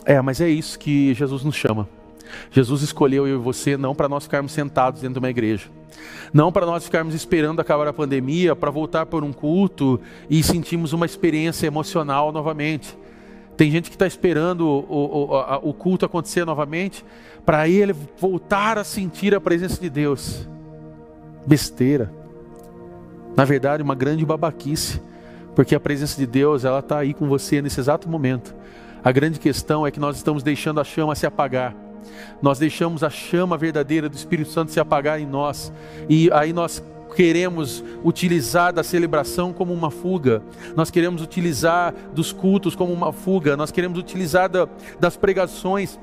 É, 0.04 0.20
mas 0.20 0.42
é 0.42 0.48
isso 0.50 0.78
que 0.78 1.14
Jesus 1.14 1.42
nos 1.42 1.54
chama. 1.54 1.88
Jesus 2.50 2.82
escolheu 2.82 3.26
eu 3.26 3.36
e 3.36 3.42
você 3.42 3.78
não 3.78 3.94
para 3.94 4.10
nós 4.10 4.24
ficarmos 4.24 4.52
sentados 4.52 5.00
dentro 5.00 5.14
de 5.14 5.20
uma 5.20 5.30
igreja, 5.30 5.68
não 6.30 6.52
para 6.52 6.66
nós 6.66 6.84
ficarmos 6.84 7.14
esperando 7.14 7.60
acabar 7.60 7.88
a 7.88 7.94
pandemia 7.94 8.54
para 8.54 8.70
voltar 8.70 9.06
por 9.06 9.24
um 9.24 9.32
culto 9.32 9.98
e 10.28 10.42
sentirmos 10.42 10.92
uma 10.92 11.06
experiência 11.06 11.66
emocional 11.66 12.30
novamente. 12.30 12.94
Tem 13.58 13.72
gente 13.72 13.90
que 13.90 13.96
está 13.96 14.06
esperando 14.06 14.60
o, 14.60 15.32
o, 15.32 15.68
o, 15.70 15.74
culto 15.74 16.06
acontecer 16.06 16.44
novamente 16.44 17.04
para 17.44 17.68
ele 17.68 17.92
voltar 18.16 18.78
a 18.78 18.84
sentir 18.84 19.34
a 19.34 19.40
presença 19.40 19.80
de 19.80 19.90
Deus. 19.90 20.48
Besteira. 21.44 22.08
Na 23.36 23.44
verdade, 23.44 23.82
uma 23.82 23.96
grande 23.96 24.24
babaquice, 24.24 25.02
porque 25.56 25.74
a 25.74 25.80
presença 25.80 26.16
de 26.16 26.24
Deus 26.24 26.64
ela 26.64 26.78
está 26.78 26.98
aí 26.98 27.12
com 27.12 27.26
você 27.26 27.60
nesse 27.60 27.80
exato 27.80 28.08
momento. 28.08 28.54
A 29.02 29.10
grande 29.10 29.40
questão 29.40 29.84
é 29.84 29.90
que 29.90 29.98
nós 29.98 30.16
estamos 30.16 30.44
deixando 30.44 30.80
a 30.80 30.84
chama 30.84 31.16
se 31.16 31.26
apagar. 31.26 31.74
Nós 32.40 32.60
deixamos 32.60 33.02
a 33.02 33.10
chama 33.10 33.56
verdadeira 33.56 34.08
do 34.08 34.14
Espírito 34.14 34.50
Santo 34.50 34.70
se 34.70 34.78
apagar 34.78 35.20
em 35.20 35.26
nós. 35.26 35.72
E 36.08 36.30
aí 36.32 36.52
nós 36.52 36.80
queremos 37.18 37.82
utilizar 38.04 38.72
da 38.72 38.84
celebração 38.84 39.52
como 39.52 39.74
uma 39.74 39.90
fuga, 39.90 40.40
nós 40.76 40.88
queremos 40.88 41.20
utilizar 41.20 41.92
dos 42.14 42.30
cultos 42.30 42.76
como 42.76 42.92
uma 42.92 43.12
fuga, 43.12 43.56
nós 43.56 43.72
queremos 43.72 43.98
utilizar 43.98 44.48
da, 44.48 44.68
das 45.00 45.16
pregações 45.16 45.98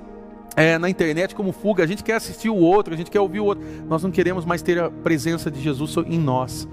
é, 0.57 0.77
na 0.77 0.89
internet 0.89 1.33
como 1.33 1.53
fuga, 1.53 1.85
a 1.85 1.87
gente 1.87 2.03
quer 2.03 2.15
assistir 2.15 2.49
o 2.49 2.57
outro, 2.57 2.93
a 2.93 2.97
gente 2.97 3.09
quer 3.09 3.21
ouvir 3.21 3.39
o 3.39 3.45
outro, 3.45 3.63
nós 3.87 4.03
não 4.03 4.11
queremos 4.11 4.43
mais 4.43 4.61
ter 4.61 4.77
a 4.77 4.91
presença 4.91 5.49
de 5.49 5.61
Jesus 5.61 5.95
em 6.05 6.19
nós. 6.19 6.67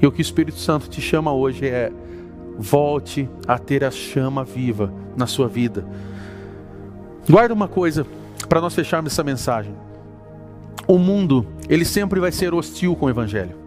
E 0.00 0.06
o 0.06 0.10
que 0.10 0.22
o 0.22 0.22
Espírito 0.22 0.58
Santo 0.58 0.88
te 0.88 1.02
chama 1.02 1.30
hoje 1.30 1.66
é: 1.66 1.92
volte 2.56 3.28
a 3.46 3.58
ter 3.58 3.84
a 3.84 3.90
chama 3.90 4.44
viva 4.44 4.90
na 5.14 5.26
sua 5.26 5.46
vida. 5.46 5.86
Guarda 7.28 7.52
uma 7.52 7.68
coisa 7.68 8.06
para 8.48 8.62
nós 8.62 8.74
fecharmos 8.74 9.12
essa 9.12 9.22
mensagem. 9.22 9.74
O 10.88 10.98
mundo, 10.98 11.46
ele 11.72 11.86
sempre 11.86 12.20
vai 12.20 12.30
ser 12.30 12.52
hostil 12.52 12.94
com 12.94 13.06
o 13.06 13.08
evangelho. 13.08 13.61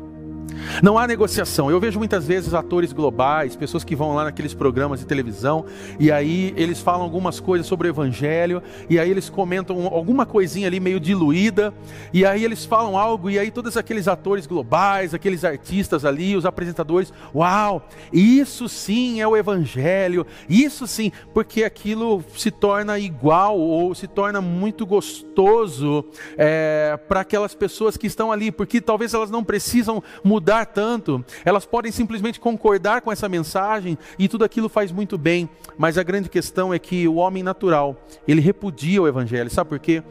Não 0.83 0.97
há 0.97 1.07
negociação. 1.07 1.71
Eu 1.71 1.79
vejo 1.79 1.97
muitas 1.97 2.27
vezes 2.27 2.53
atores 2.53 2.91
globais, 2.91 3.55
pessoas 3.55 3.83
que 3.83 3.95
vão 3.95 4.13
lá 4.13 4.25
naqueles 4.25 4.53
programas 4.53 4.99
de 4.99 5.05
televisão, 5.05 5.65
e 5.99 6.11
aí 6.11 6.53
eles 6.57 6.81
falam 6.81 7.03
algumas 7.03 7.39
coisas 7.39 7.65
sobre 7.65 7.87
o 7.87 7.91
evangelho, 7.91 8.61
e 8.89 8.99
aí 8.99 9.09
eles 9.09 9.29
comentam 9.29 9.87
alguma 9.87 10.25
coisinha 10.25 10.67
ali 10.67 10.79
meio 10.79 10.99
diluída, 10.99 11.73
e 12.13 12.25
aí 12.25 12.43
eles 12.43 12.65
falam 12.65 12.97
algo, 12.97 13.29
e 13.29 13.39
aí 13.39 13.51
todos 13.51 13.77
aqueles 13.77 14.07
atores 14.07 14.45
globais, 14.45 15.13
aqueles 15.13 15.45
artistas 15.45 16.03
ali, 16.03 16.35
os 16.35 16.45
apresentadores, 16.45 17.13
uau, 17.33 17.87
isso 18.11 18.67
sim 18.67 19.21
é 19.21 19.27
o 19.27 19.37
evangelho, 19.37 20.25
isso 20.49 20.85
sim, 20.87 21.11
porque 21.33 21.63
aquilo 21.63 22.23
se 22.35 22.51
torna 22.51 22.99
igual 22.99 23.57
ou 23.57 23.95
se 23.95 24.07
torna 24.07 24.41
muito 24.41 24.85
gostoso 24.85 26.05
é, 26.37 26.97
para 27.07 27.21
aquelas 27.21 27.55
pessoas 27.55 27.95
que 27.95 28.07
estão 28.07 28.31
ali, 28.31 28.51
porque 28.51 28.81
talvez 28.81 29.13
elas 29.13 29.31
não 29.31 29.43
precisam 29.43 30.03
mudar 30.23 30.64
tanto, 30.65 31.23
elas 31.43 31.65
podem 31.65 31.91
simplesmente 31.91 32.39
concordar 32.39 33.01
com 33.01 33.11
essa 33.11 33.29
mensagem 33.29 33.97
e 34.17 34.27
tudo 34.27 34.43
aquilo 34.43 34.69
faz 34.69 34.91
muito 34.91 35.17
bem, 35.17 35.49
mas 35.77 35.97
a 35.97 36.03
grande 36.03 36.29
questão 36.29 36.73
é 36.73 36.79
que 36.79 37.07
o 37.07 37.15
homem 37.15 37.43
natural, 37.43 37.95
ele 38.27 38.41
repudia 38.41 39.01
o 39.01 39.07
evangelho, 39.07 39.49
sabe 39.49 39.69
por 39.69 39.79
quê? 39.79 40.03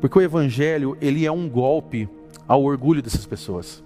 Porque 0.00 0.18
o 0.18 0.22
evangelho, 0.22 0.96
ele 1.00 1.26
é 1.26 1.32
um 1.32 1.48
golpe 1.48 2.08
ao 2.48 2.62
orgulho 2.62 3.02
dessas 3.02 3.26
pessoas. 3.26 3.82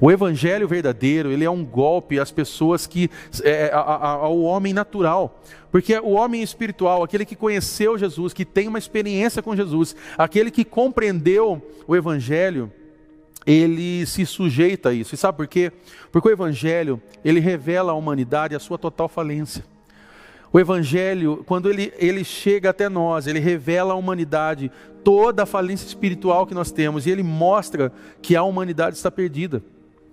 O 0.00 0.10
evangelho 0.10 0.66
verdadeiro, 0.66 1.30
ele 1.30 1.44
é 1.44 1.50
um 1.50 1.64
golpe 1.64 2.18
às 2.18 2.30
pessoas 2.30 2.86
que 2.86 3.10
é, 3.42 3.70
a, 3.72 3.78
ao 3.78 4.40
homem 4.40 4.72
natural. 4.72 5.40
Porque 5.70 5.98
o 5.98 6.12
homem 6.12 6.42
espiritual, 6.42 7.02
aquele 7.02 7.24
que 7.24 7.36
conheceu 7.36 7.98
Jesus, 7.98 8.32
que 8.32 8.44
tem 8.44 8.68
uma 8.68 8.78
experiência 8.78 9.42
com 9.42 9.54
Jesus, 9.54 9.94
aquele 10.16 10.50
que 10.50 10.64
compreendeu 10.64 11.60
o 11.86 11.94
evangelho, 11.94 12.72
ele 13.46 14.04
se 14.06 14.26
sujeita 14.26 14.88
a 14.88 14.92
isso. 14.92 15.14
E 15.14 15.18
sabe 15.18 15.36
por 15.38 15.46
quê? 15.46 15.72
Porque 16.10 16.28
o 16.28 16.32
evangelho, 16.32 17.00
ele 17.24 17.38
revela 17.38 17.92
à 17.92 17.94
humanidade 17.94 18.56
a 18.56 18.58
sua 18.58 18.76
total 18.76 19.08
falência. 19.08 19.64
O 20.52 20.58
evangelho, 20.58 21.44
quando 21.46 21.70
ele, 21.70 21.92
ele 21.98 22.24
chega 22.24 22.70
até 22.70 22.88
nós, 22.88 23.26
ele 23.26 23.38
revela 23.38 23.92
à 23.92 23.96
humanidade 23.96 24.70
toda 25.04 25.44
a 25.44 25.46
falência 25.46 25.86
espiritual 25.86 26.46
que 26.46 26.54
nós 26.54 26.72
temos 26.72 27.06
e 27.06 27.10
ele 27.10 27.22
mostra 27.22 27.92
que 28.20 28.34
a 28.34 28.42
humanidade 28.42 28.96
está 28.96 29.10
perdida. 29.10 29.62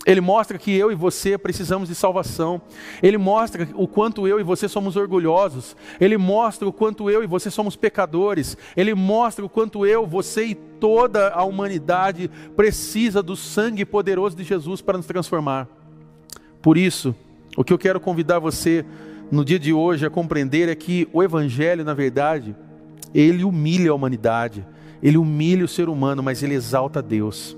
Ele 0.05 0.19
mostra 0.19 0.57
que 0.57 0.75
eu 0.75 0.91
e 0.91 0.95
você 0.95 1.37
precisamos 1.37 1.87
de 1.87 1.95
salvação. 1.95 2.61
Ele 3.01 3.17
mostra 3.17 3.67
o 3.73 3.87
quanto 3.87 4.27
eu 4.27 4.39
e 4.39 4.43
você 4.43 4.67
somos 4.67 4.97
orgulhosos. 4.97 5.77
Ele 5.99 6.17
mostra 6.17 6.67
o 6.67 6.73
quanto 6.73 7.09
eu 7.09 7.23
e 7.23 7.27
você 7.27 7.49
somos 7.49 7.75
pecadores. 7.77 8.57
Ele 8.75 8.93
mostra 8.93 9.45
o 9.45 9.49
quanto 9.49 9.85
eu, 9.85 10.05
você 10.05 10.45
e 10.47 10.55
toda 10.55 11.29
a 11.29 11.43
humanidade 11.43 12.29
precisa 12.55 13.23
do 13.23 13.35
sangue 13.35 13.85
poderoso 13.85 14.35
de 14.35 14.43
Jesus 14.43 14.81
para 14.81 14.97
nos 14.97 15.07
transformar. 15.07 15.69
Por 16.61 16.77
isso, 16.77 17.15
o 17.55 17.63
que 17.63 17.71
eu 17.71 17.77
quero 17.77 17.99
convidar 17.99 18.39
você 18.39 18.85
no 19.31 19.45
dia 19.45 19.57
de 19.57 19.71
hoje 19.71 20.05
a 20.05 20.09
compreender 20.09 20.67
é 20.67 20.75
que 20.75 21.07
o 21.13 21.23
Evangelho, 21.23 21.85
na 21.85 21.93
verdade, 21.93 22.53
ele 23.15 23.45
humilha 23.45 23.91
a 23.91 23.95
humanidade, 23.95 24.65
ele 25.01 25.17
humilha 25.17 25.63
o 25.63 25.67
ser 25.67 25.87
humano, 25.87 26.21
mas 26.21 26.43
ele 26.43 26.53
exalta 26.53 27.01
Deus. 27.01 27.55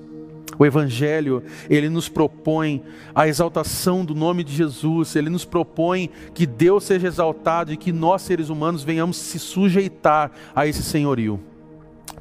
O 0.57 0.65
Evangelho, 0.65 1.43
ele 1.69 1.89
nos 1.89 2.07
propõe 2.07 2.83
a 3.13 3.27
exaltação 3.27 4.05
do 4.05 4.15
nome 4.15 4.43
de 4.43 4.55
Jesus, 4.55 5.15
ele 5.15 5.29
nos 5.29 5.45
propõe 5.45 6.09
que 6.33 6.45
Deus 6.45 6.83
seja 6.83 7.07
exaltado 7.07 7.73
e 7.73 7.77
que 7.77 7.91
nós, 7.91 8.21
seres 8.21 8.49
humanos, 8.49 8.83
venhamos 8.83 9.17
se 9.17 9.37
sujeitar 9.39 10.31
a 10.55 10.65
esse 10.65 10.83
senhorio. 10.83 11.39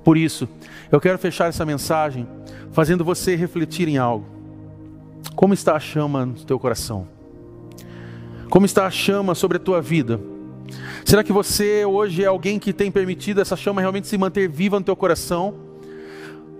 Por 0.03 0.17
isso, 0.17 0.49
eu 0.91 1.01
quero 1.01 1.19
fechar 1.19 1.49
essa 1.49 1.65
mensagem 1.65 2.27
fazendo 2.73 3.05
você 3.05 3.37
refletir 3.37 3.89
em 3.89 3.97
algo. 3.97 4.27
Como 5.35 5.55
está 5.55 5.75
a 5.75 5.81
chama 5.81 6.27
no 6.27 6.35
teu 6.35 6.59
coração? 6.59 7.09
Como 8.51 8.67
está 8.67 8.87
a 8.87 8.91
chama 8.91 9.35
sobre 9.35 9.57
a 9.57 9.61
tua 9.61 9.81
vida? 9.81 10.21
Será 11.05 11.25
que 11.25 11.33
você 11.33 11.85
hoje 11.85 12.23
é 12.23 12.27
alguém 12.27 12.59
que 12.59 12.73
tem 12.73 12.91
permitido 12.91 13.41
essa 13.41 13.57
chama 13.57 13.81
realmente 13.81 14.07
se 14.07 14.17
manter 14.19 14.49
viva 14.49 14.79
no 14.79 14.85
teu 14.85 14.97
coração? 14.97 15.55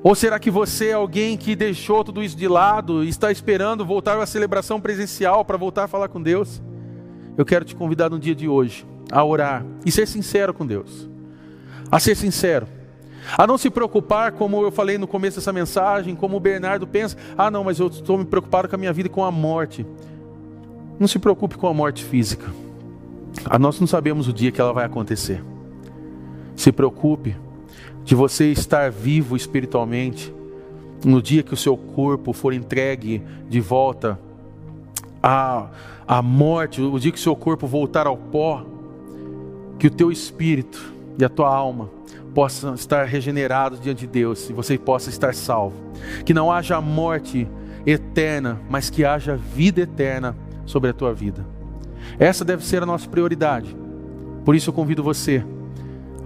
Ou 0.05 0.15
será 0.15 0.39
que 0.39 0.51
você 0.51 0.89
é 0.89 0.93
alguém 0.93 1.35
que 1.35 1.57
deixou 1.57 2.05
tudo 2.05 2.23
isso 2.23 2.37
de 2.37 2.47
lado 2.47 3.03
e 3.03 3.09
está 3.09 3.33
esperando 3.33 3.87
voltar 3.87 4.21
à 4.21 4.27
celebração 4.27 4.79
presencial 4.79 5.47
para 5.47 5.57
voltar 5.57 5.85
a 5.85 5.89
falar 5.89 6.09
com 6.09 6.21
Deus? 6.21 6.63
Eu 7.39 7.45
quero 7.47 7.65
te 7.65 7.75
convidar 7.75 8.11
no 8.11 8.19
dia 8.19 8.35
de 8.35 8.47
hoje 8.47 8.85
a 9.11 9.25
orar 9.25 9.65
e 9.83 9.91
ser 9.91 10.07
sincero 10.07 10.53
com 10.53 10.67
Deus. 10.67 11.09
A 11.91 11.99
ser 11.99 12.15
sincero. 12.17 12.69
A 13.39 13.47
não 13.47 13.57
se 13.57 13.71
preocupar, 13.71 14.33
como 14.33 14.63
eu 14.63 14.71
falei 14.71 14.99
no 14.99 15.07
começo 15.07 15.39
dessa 15.39 15.55
mensagem, 15.55 16.15
como 16.15 16.37
o 16.37 16.41
Bernardo 16.41 16.87
pensa: 16.87 17.17
ah, 17.35 17.51
não, 17.51 17.65
mas 17.65 17.81
eu 17.81 17.87
estou 17.87 18.19
me 18.19 18.27
preocupado 18.27 18.69
com 18.69 18.75
a 18.75 18.79
minha 18.79 18.93
vida 18.93 19.07
e 19.07 19.11
com 19.11 19.25
a 19.25 19.31
morte. 19.31 19.87
Não 21.01 21.09
se 21.09 21.19
preocupe 21.19 21.57
com 21.57 21.67
a 21.67 21.73
morte 21.73 22.05
física. 22.05 22.53
A 23.47 23.59
nós 23.59 23.81
não 23.81 23.87
sabemos 23.87 24.29
o 24.29 24.35
dia 24.35 24.53
que 24.53 24.61
ela 24.61 24.75
vai 24.75 24.85
acontecer. 24.85 25.43
Se 26.55 26.71
preocupe 26.71 27.35
de 28.05 28.15
você 28.15 28.53
estar 28.53 28.91
vivo 28.91 29.35
espiritualmente, 29.35 30.33
no 31.05 31.21
dia 31.21 31.43
que 31.43 31.55
o 31.55 31.57
seu 31.57 31.77
corpo 31.77 32.33
for 32.33 32.53
entregue 32.53 33.23
de 33.49 33.61
volta 33.61 34.19
à, 35.23 35.69
à 36.07 36.23
morte, 36.23 36.81
o 36.83 36.99
dia 36.99 37.11
que 37.11 37.19
o 37.19 37.21
seu 37.23 37.35
corpo 37.35 37.67
voltar 37.67 38.07
ao 38.07 38.17
pó, 38.17 38.65
que 39.79 39.87
o 39.87 39.91
teu 39.91 40.13
espírito 40.13 40.93
e 41.19 41.25
a 41.25 41.29
tua 41.29 41.55
alma 41.55 41.91
possam 42.35 42.75
estar 42.75 43.05
regenerados 43.05 43.81
diante 43.81 44.01
de 44.01 44.07
Deus 44.07 44.51
e 44.51 44.53
você 44.53 44.77
possa 44.77 45.09
estar 45.09 45.35
salvo. 45.35 45.77
Que 46.25 46.35
não 46.35 46.51
haja 46.51 46.81
morte 46.81 47.49
eterna, 47.87 48.61
mas 48.69 48.91
que 48.91 49.05
haja 49.05 49.37
vida 49.37 49.81
eterna 49.81 50.37
sobre 50.67 50.91
a 50.91 50.93
tua 50.93 51.15
vida. 51.15 51.47
Essa 52.19 52.45
deve 52.45 52.65
ser 52.65 52.83
a 52.83 52.87
nossa 52.87 53.09
prioridade. 53.09 53.75
Por 54.45 54.55
isso 54.55 54.71
eu 54.71 54.75
convido 54.75 55.03
você 55.03 55.45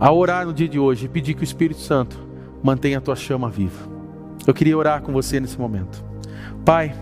a 0.01 0.13
orar 0.13 0.47
no 0.47 0.53
dia 0.53 0.69
de 0.69 0.79
hoje 0.79 1.07
e 1.07 1.09
pedir 1.09 1.35
que 1.35 1.43
o 1.43 1.45
Espírito 1.45 1.81
Santo 1.81 2.19
mantenha 2.63 2.99
a 2.99 3.01
tua 3.01 3.17
chama 3.17 3.49
viva. 3.49 3.89
Eu 4.47 4.55
queria 4.55 4.77
orar 4.77 5.03
com 5.03 5.13
você 5.13 5.41
nesse 5.41 5.59
momento. 5.59 6.05
Pai, 6.65 6.95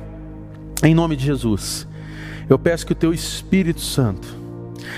em 0.82 0.94
nome 0.94 1.16
de 1.16 1.24
Jesus, 1.24 1.86
eu 2.48 2.58
peço 2.58 2.86
que 2.86 2.92
o 2.92 2.96
teu 2.96 3.12
Espírito 3.12 3.80
Santo 3.80 4.26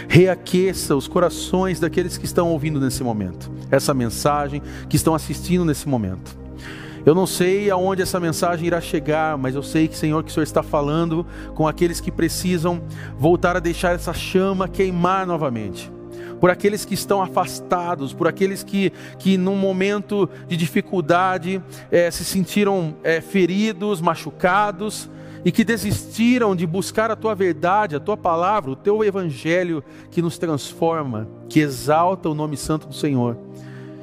reaqueça 0.08 0.94
os 0.94 1.08
corações 1.08 1.80
daqueles 1.80 2.16
que 2.16 2.24
estão 2.24 2.50
ouvindo 2.50 2.80
nesse 2.80 3.02
momento, 3.02 3.50
essa 3.70 3.92
mensagem, 3.92 4.62
que 4.88 4.96
estão 4.96 5.14
assistindo 5.14 5.64
nesse 5.64 5.88
momento. 5.88 6.36
Eu 7.06 7.14
não 7.14 7.26
sei 7.26 7.70
aonde 7.70 8.02
essa 8.02 8.20
mensagem 8.20 8.66
irá 8.66 8.80
chegar, 8.80 9.38
mas 9.38 9.54
eu 9.54 9.62
sei 9.62 9.88
que, 9.88 9.96
Senhor, 9.96 10.22
que 10.22 10.30
o 10.30 10.32
Senhor 10.34 10.44
está 10.44 10.62
falando 10.62 11.24
com 11.54 11.66
aqueles 11.66 12.00
que 12.00 12.10
precisam 12.10 12.82
voltar 13.18 13.56
a 13.56 13.60
deixar 13.60 13.94
essa 13.94 14.12
chama 14.12 14.68
queimar 14.68 15.26
novamente 15.26 15.90
por 16.40 16.50
aqueles 16.50 16.84
que 16.84 16.94
estão 16.94 17.22
afastados, 17.22 18.12
por 18.12 18.28
aqueles 18.28 18.62
que, 18.62 18.92
que 19.18 19.36
num 19.36 19.56
momento 19.56 20.28
de 20.46 20.56
dificuldade 20.56 21.62
é, 21.90 22.10
se 22.10 22.24
sentiram 22.24 22.96
é, 23.02 23.20
feridos, 23.20 24.00
machucados 24.00 25.10
e 25.44 25.52
que 25.52 25.64
desistiram 25.64 26.54
de 26.54 26.66
buscar 26.66 27.10
a 27.10 27.16
tua 27.16 27.34
verdade, 27.34 27.96
a 27.96 28.00
tua 28.00 28.16
palavra, 28.16 28.70
o 28.70 28.76
teu 28.76 29.04
evangelho 29.04 29.82
que 30.10 30.20
nos 30.20 30.38
transforma, 30.38 31.28
que 31.48 31.60
exalta 31.60 32.28
o 32.28 32.34
nome 32.34 32.56
santo 32.56 32.88
do 32.88 32.94
Senhor 32.94 33.36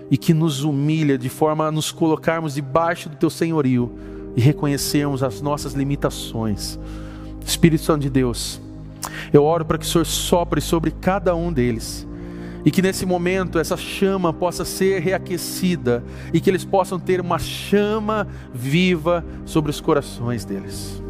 e 0.09 0.17
que 0.17 0.33
nos 0.33 0.63
humilha 0.63 1.17
de 1.17 1.29
forma 1.29 1.67
a 1.67 1.71
nos 1.71 1.91
colocarmos 1.91 2.55
debaixo 2.55 3.09
do 3.09 3.15
teu 3.15 3.29
senhorio 3.29 3.91
e 4.35 4.41
reconhecermos 4.41 5.23
as 5.23 5.41
nossas 5.41 5.73
limitações. 5.73 6.79
Espírito 7.45 7.83
Santo 7.83 8.01
de 8.01 8.09
Deus, 8.09 8.61
eu 9.31 9.43
oro 9.43 9.65
para 9.65 9.77
que 9.77 9.85
o 9.85 9.87
Senhor 9.87 10.05
sopre 10.05 10.61
sobre 10.61 10.91
cada 10.91 11.35
um 11.35 11.51
deles 11.51 12.07
e 12.65 12.71
que 12.71 12.81
nesse 12.81 13.05
momento 13.05 13.59
essa 13.59 13.77
chama 13.77 14.33
possa 14.33 14.65
ser 14.65 14.99
reaquecida 14.99 16.03
e 16.33 16.41
que 16.41 16.49
eles 16.49 16.65
possam 16.65 16.99
ter 16.99 17.21
uma 17.21 17.37
chama 17.37 18.27
viva 18.51 19.23
sobre 19.45 19.69
os 19.69 19.79
corações 19.79 20.43
deles. 20.43 21.01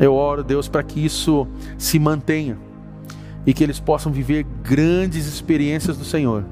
Eu 0.00 0.14
oro, 0.14 0.42
Deus, 0.42 0.66
para 0.66 0.82
que 0.82 1.04
isso 1.04 1.46
se 1.76 1.98
mantenha 1.98 2.56
e 3.46 3.52
que 3.52 3.62
eles 3.62 3.78
possam 3.78 4.10
viver 4.10 4.46
grandes 4.62 5.26
experiências 5.26 5.98
do 5.98 6.04
Senhor 6.04 6.44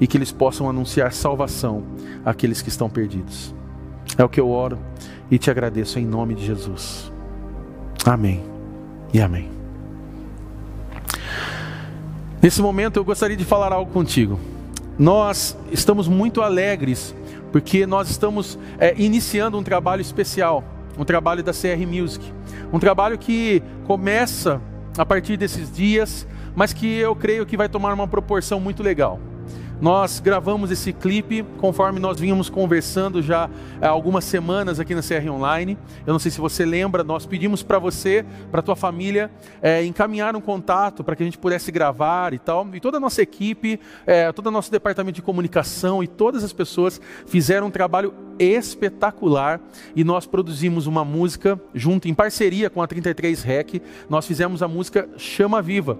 e 0.00 0.06
que 0.06 0.16
eles 0.16 0.32
possam 0.32 0.68
anunciar 0.68 1.12
salvação 1.12 1.84
àqueles 2.24 2.60
que 2.60 2.68
estão 2.68 2.90
perdidos. 2.90 3.54
É 4.18 4.24
o 4.24 4.28
que 4.28 4.40
eu 4.40 4.50
oro 4.50 4.78
e 5.30 5.38
te 5.38 5.50
agradeço 5.50 5.98
em 5.98 6.04
nome 6.04 6.34
de 6.34 6.44
Jesus. 6.44 7.10
Amém 8.04 8.42
e 9.12 9.20
amém. 9.20 9.59
Nesse 12.42 12.62
momento 12.62 12.96
eu 12.96 13.04
gostaria 13.04 13.36
de 13.36 13.44
falar 13.44 13.70
algo 13.70 13.92
contigo. 13.92 14.40
Nós 14.98 15.56
estamos 15.70 16.08
muito 16.08 16.40
alegres 16.40 17.14
porque 17.52 17.86
nós 17.86 18.08
estamos 18.08 18.58
é, 18.78 18.94
iniciando 18.96 19.58
um 19.58 19.62
trabalho 19.62 20.00
especial, 20.00 20.64
um 20.96 21.04
trabalho 21.04 21.42
da 21.42 21.52
CR 21.52 21.86
Music, 21.86 22.24
um 22.72 22.78
trabalho 22.78 23.18
que 23.18 23.62
começa 23.86 24.60
a 24.96 25.04
partir 25.04 25.36
desses 25.36 25.70
dias, 25.70 26.26
mas 26.54 26.72
que 26.72 26.86
eu 26.86 27.14
creio 27.14 27.44
que 27.44 27.56
vai 27.56 27.68
tomar 27.68 27.92
uma 27.92 28.08
proporção 28.08 28.58
muito 28.58 28.82
legal. 28.82 29.20
Nós 29.80 30.20
gravamos 30.20 30.70
esse 30.70 30.92
clipe 30.92 31.42
conforme 31.58 31.98
nós 31.98 32.20
vínhamos 32.20 32.50
conversando 32.50 33.22
já 33.22 33.48
há 33.80 33.88
algumas 33.88 34.24
semanas 34.24 34.78
aqui 34.78 34.94
na 34.94 35.00
CR 35.00 35.26
Online. 35.30 35.78
Eu 36.06 36.12
não 36.12 36.18
sei 36.18 36.30
se 36.30 36.38
você 36.38 36.66
lembra, 36.66 37.02
nós 37.02 37.24
pedimos 37.24 37.62
para 37.62 37.78
você, 37.78 38.26
para 38.50 38.60
tua 38.60 38.76
família, 38.76 39.30
é, 39.62 39.82
encaminhar 39.82 40.36
um 40.36 40.40
contato 40.40 41.02
para 41.02 41.16
que 41.16 41.22
a 41.22 41.26
gente 41.26 41.38
pudesse 41.38 41.72
gravar 41.72 42.34
e 42.34 42.38
tal. 42.38 42.68
E 42.74 42.80
toda 42.80 42.98
a 42.98 43.00
nossa 43.00 43.22
equipe, 43.22 43.80
é, 44.06 44.30
todo 44.32 44.48
o 44.48 44.50
nosso 44.50 44.70
departamento 44.70 45.16
de 45.16 45.22
comunicação 45.22 46.02
e 46.02 46.06
todas 46.06 46.44
as 46.44 46.52
pessoas 46.52 47.00
fizeram 47.24 47.68
um 47.68 47.70
trabalho 47.70 48.12
espetacular 48.40 49.60
e 49.94 50.02
nós 50.02 50.26
produzimos 50.26 50.86
uma 50.86 51.04
música 51.04 51.60
junto 51.74 52.08
em 52.08 52.14
parceria 52.14 52.70
com 52.70 52.80
a 52.80 52.86
33 52.86 53.42
Rec. 53.42 53.82
Nós 54.08 54.26
fizemos 54.26 54.62
a 54.62 54.68
música 54.68 55.08
Chama 55.16 55.60
Viva. 55.60 55.98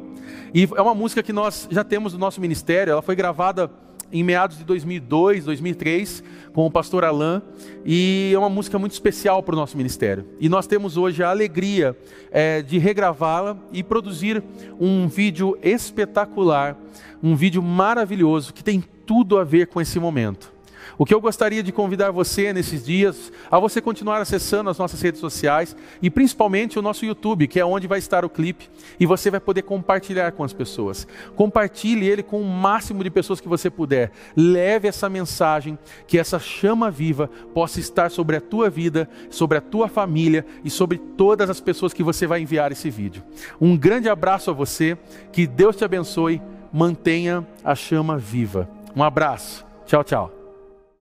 E 0.54 0.68
é 0.74 0.80
uma 0.82 0.94
música 0.94 1.22
que 1.22 1.32
nós 1.32 1.68
já 1.70 1.84
temos 1.84 2.14
no 2.14 2.18
nosso 2.18 2.40
ministério, 2.40 2.92
ela 2.92 3.02
foi 3.02 3.14
gravada 3.14 3.70
em 4.12 4.24
meados 4.24 4.58
de 4.58 4.64
2002, 4.64 5.44
2003, 5.44 6.22
com 6.52 6.66
o 6.66 6.70
pastor 6.70 7.04
Alain, 7.04 7.40
e 7.84 8.32
é 8.34 8.38
uma 8.38 8.48
música 8.48 8.78
muito 8.78 8.92
especial 8.92 9.42
para 9.42 9.54
o 9.54 9.56
nosso 9.56 9.76
ministério. 9.76 10.26
E 10.40 10.48
nós 10.48 10.66
temos 10.66 10.96
hoje 10.96 11.22
a 11.22 11.30
alegria 11.30 11.96
é, 12.30 12.62
de 12.62 12.78
regravá-la 12.78 13.56
e 13.72 13.82
produzir 13.82 14.42
um 14.80 15.06
vídeo 15.06 15.56
espetacular, 15.62 16.76
um 17.22 17.36
vídeo 17.36 17.62
maravilhoso 17.62 18.52
que 18.52 18.64
tem 18.64 18.82
tudo 19.06 19.38
a 19.38 19.44
ver 19.44 19.68
com 19.68 19.80
esse 19.80 19.98
momento. 20.00 20.52
O 20.98 21.04
que 21.04 21.14
eu 21.14 21.20
gostaria 21.20 21.62
de 21.62 21.72
convidar 21.72 22.10
você 22.10 22.52
nesses 22.52 22.84
dias, 22.84 23.32
a 23.50 23.58
você 23.58 23.80
continuar 23.80 24.20
acessando 24.20 24.70
as 24.70 24.78
nossas 24.78 25.00
redes 25.00 25.20
sociais 25.20 25.76
e 26.02 26.10
principalmente 26.10 26.78
o 26.78 26.82
nosso 26.82 27.04
YouTube, 27.04 27.46
que 27.48 27.60
é 27.60 27.64
onde 27.64 27.86
vai 27.86 27.98
estar 27.98 28.24
o 28.24 28.30
clipe, 28.30 28.68
e 28.98 29.06
você 29.06 29.30
vai 29.30 29.40
poder 29.40 29.62
compartilhar 29.62 30.32
com 30.32 30.44
as 30.44 30.52
pessoas. 30.52 31.06
Compartilhe 31.34 32.06
ele 32.06 32.22
com 32.22 32.40
o 32.40 32.44
máximo 32.46 33.02
de 33.02 33.10
pessoas 33.10 33.40
que 33.40 33.48
você 33.48 33.70
puder. 33.70 34.12
Leve 34.36 34.88
essa 34.88 35.08
mensagem, 35.08 35.78
que 36.06 36.18
essa 36.18 36.38
chama 36.38 36.90
viva 36.90 37.28
possa 37.54 37.80
estar 37.80 38.10
sobre 38.10 38.36
a 38.36 38.40
tua 38.40 38.68
vida, 38.68 39.08
sobre 39.30 39.58
a 39.58 39.60
tua 39.60 39.88
família 39.88 40.44
e 40.64 40.70
sobre 40.70 40.98
todas 40.98 41.50
as 41.50 41.60
pessoas 41.60 41.92
que 41.92 42.02
você 42.02 42.26
vai 42.26 42.42
enviar 42.42 42.72
esse 42.72 42.90
vídeo. 42.90 43.22
Um 43.60 43.76
grande 43.76 44.08
abraço 44.08 44.50
a 44.50 44.54
você, 44.54 44.96
que 45.32 45.46
Deus 45.46 45.76
te 45.76 45.84
abençoe, 45.84 46.40
mantenha 46.72 47.46
a 47.64 47.74
chama 47.74 48.16
viva. 48.18 48.68
Um 48.94 49.02
abraço. 49.02 49.64
Tchau, 49.86 50.04
tchau. 50.04 50.39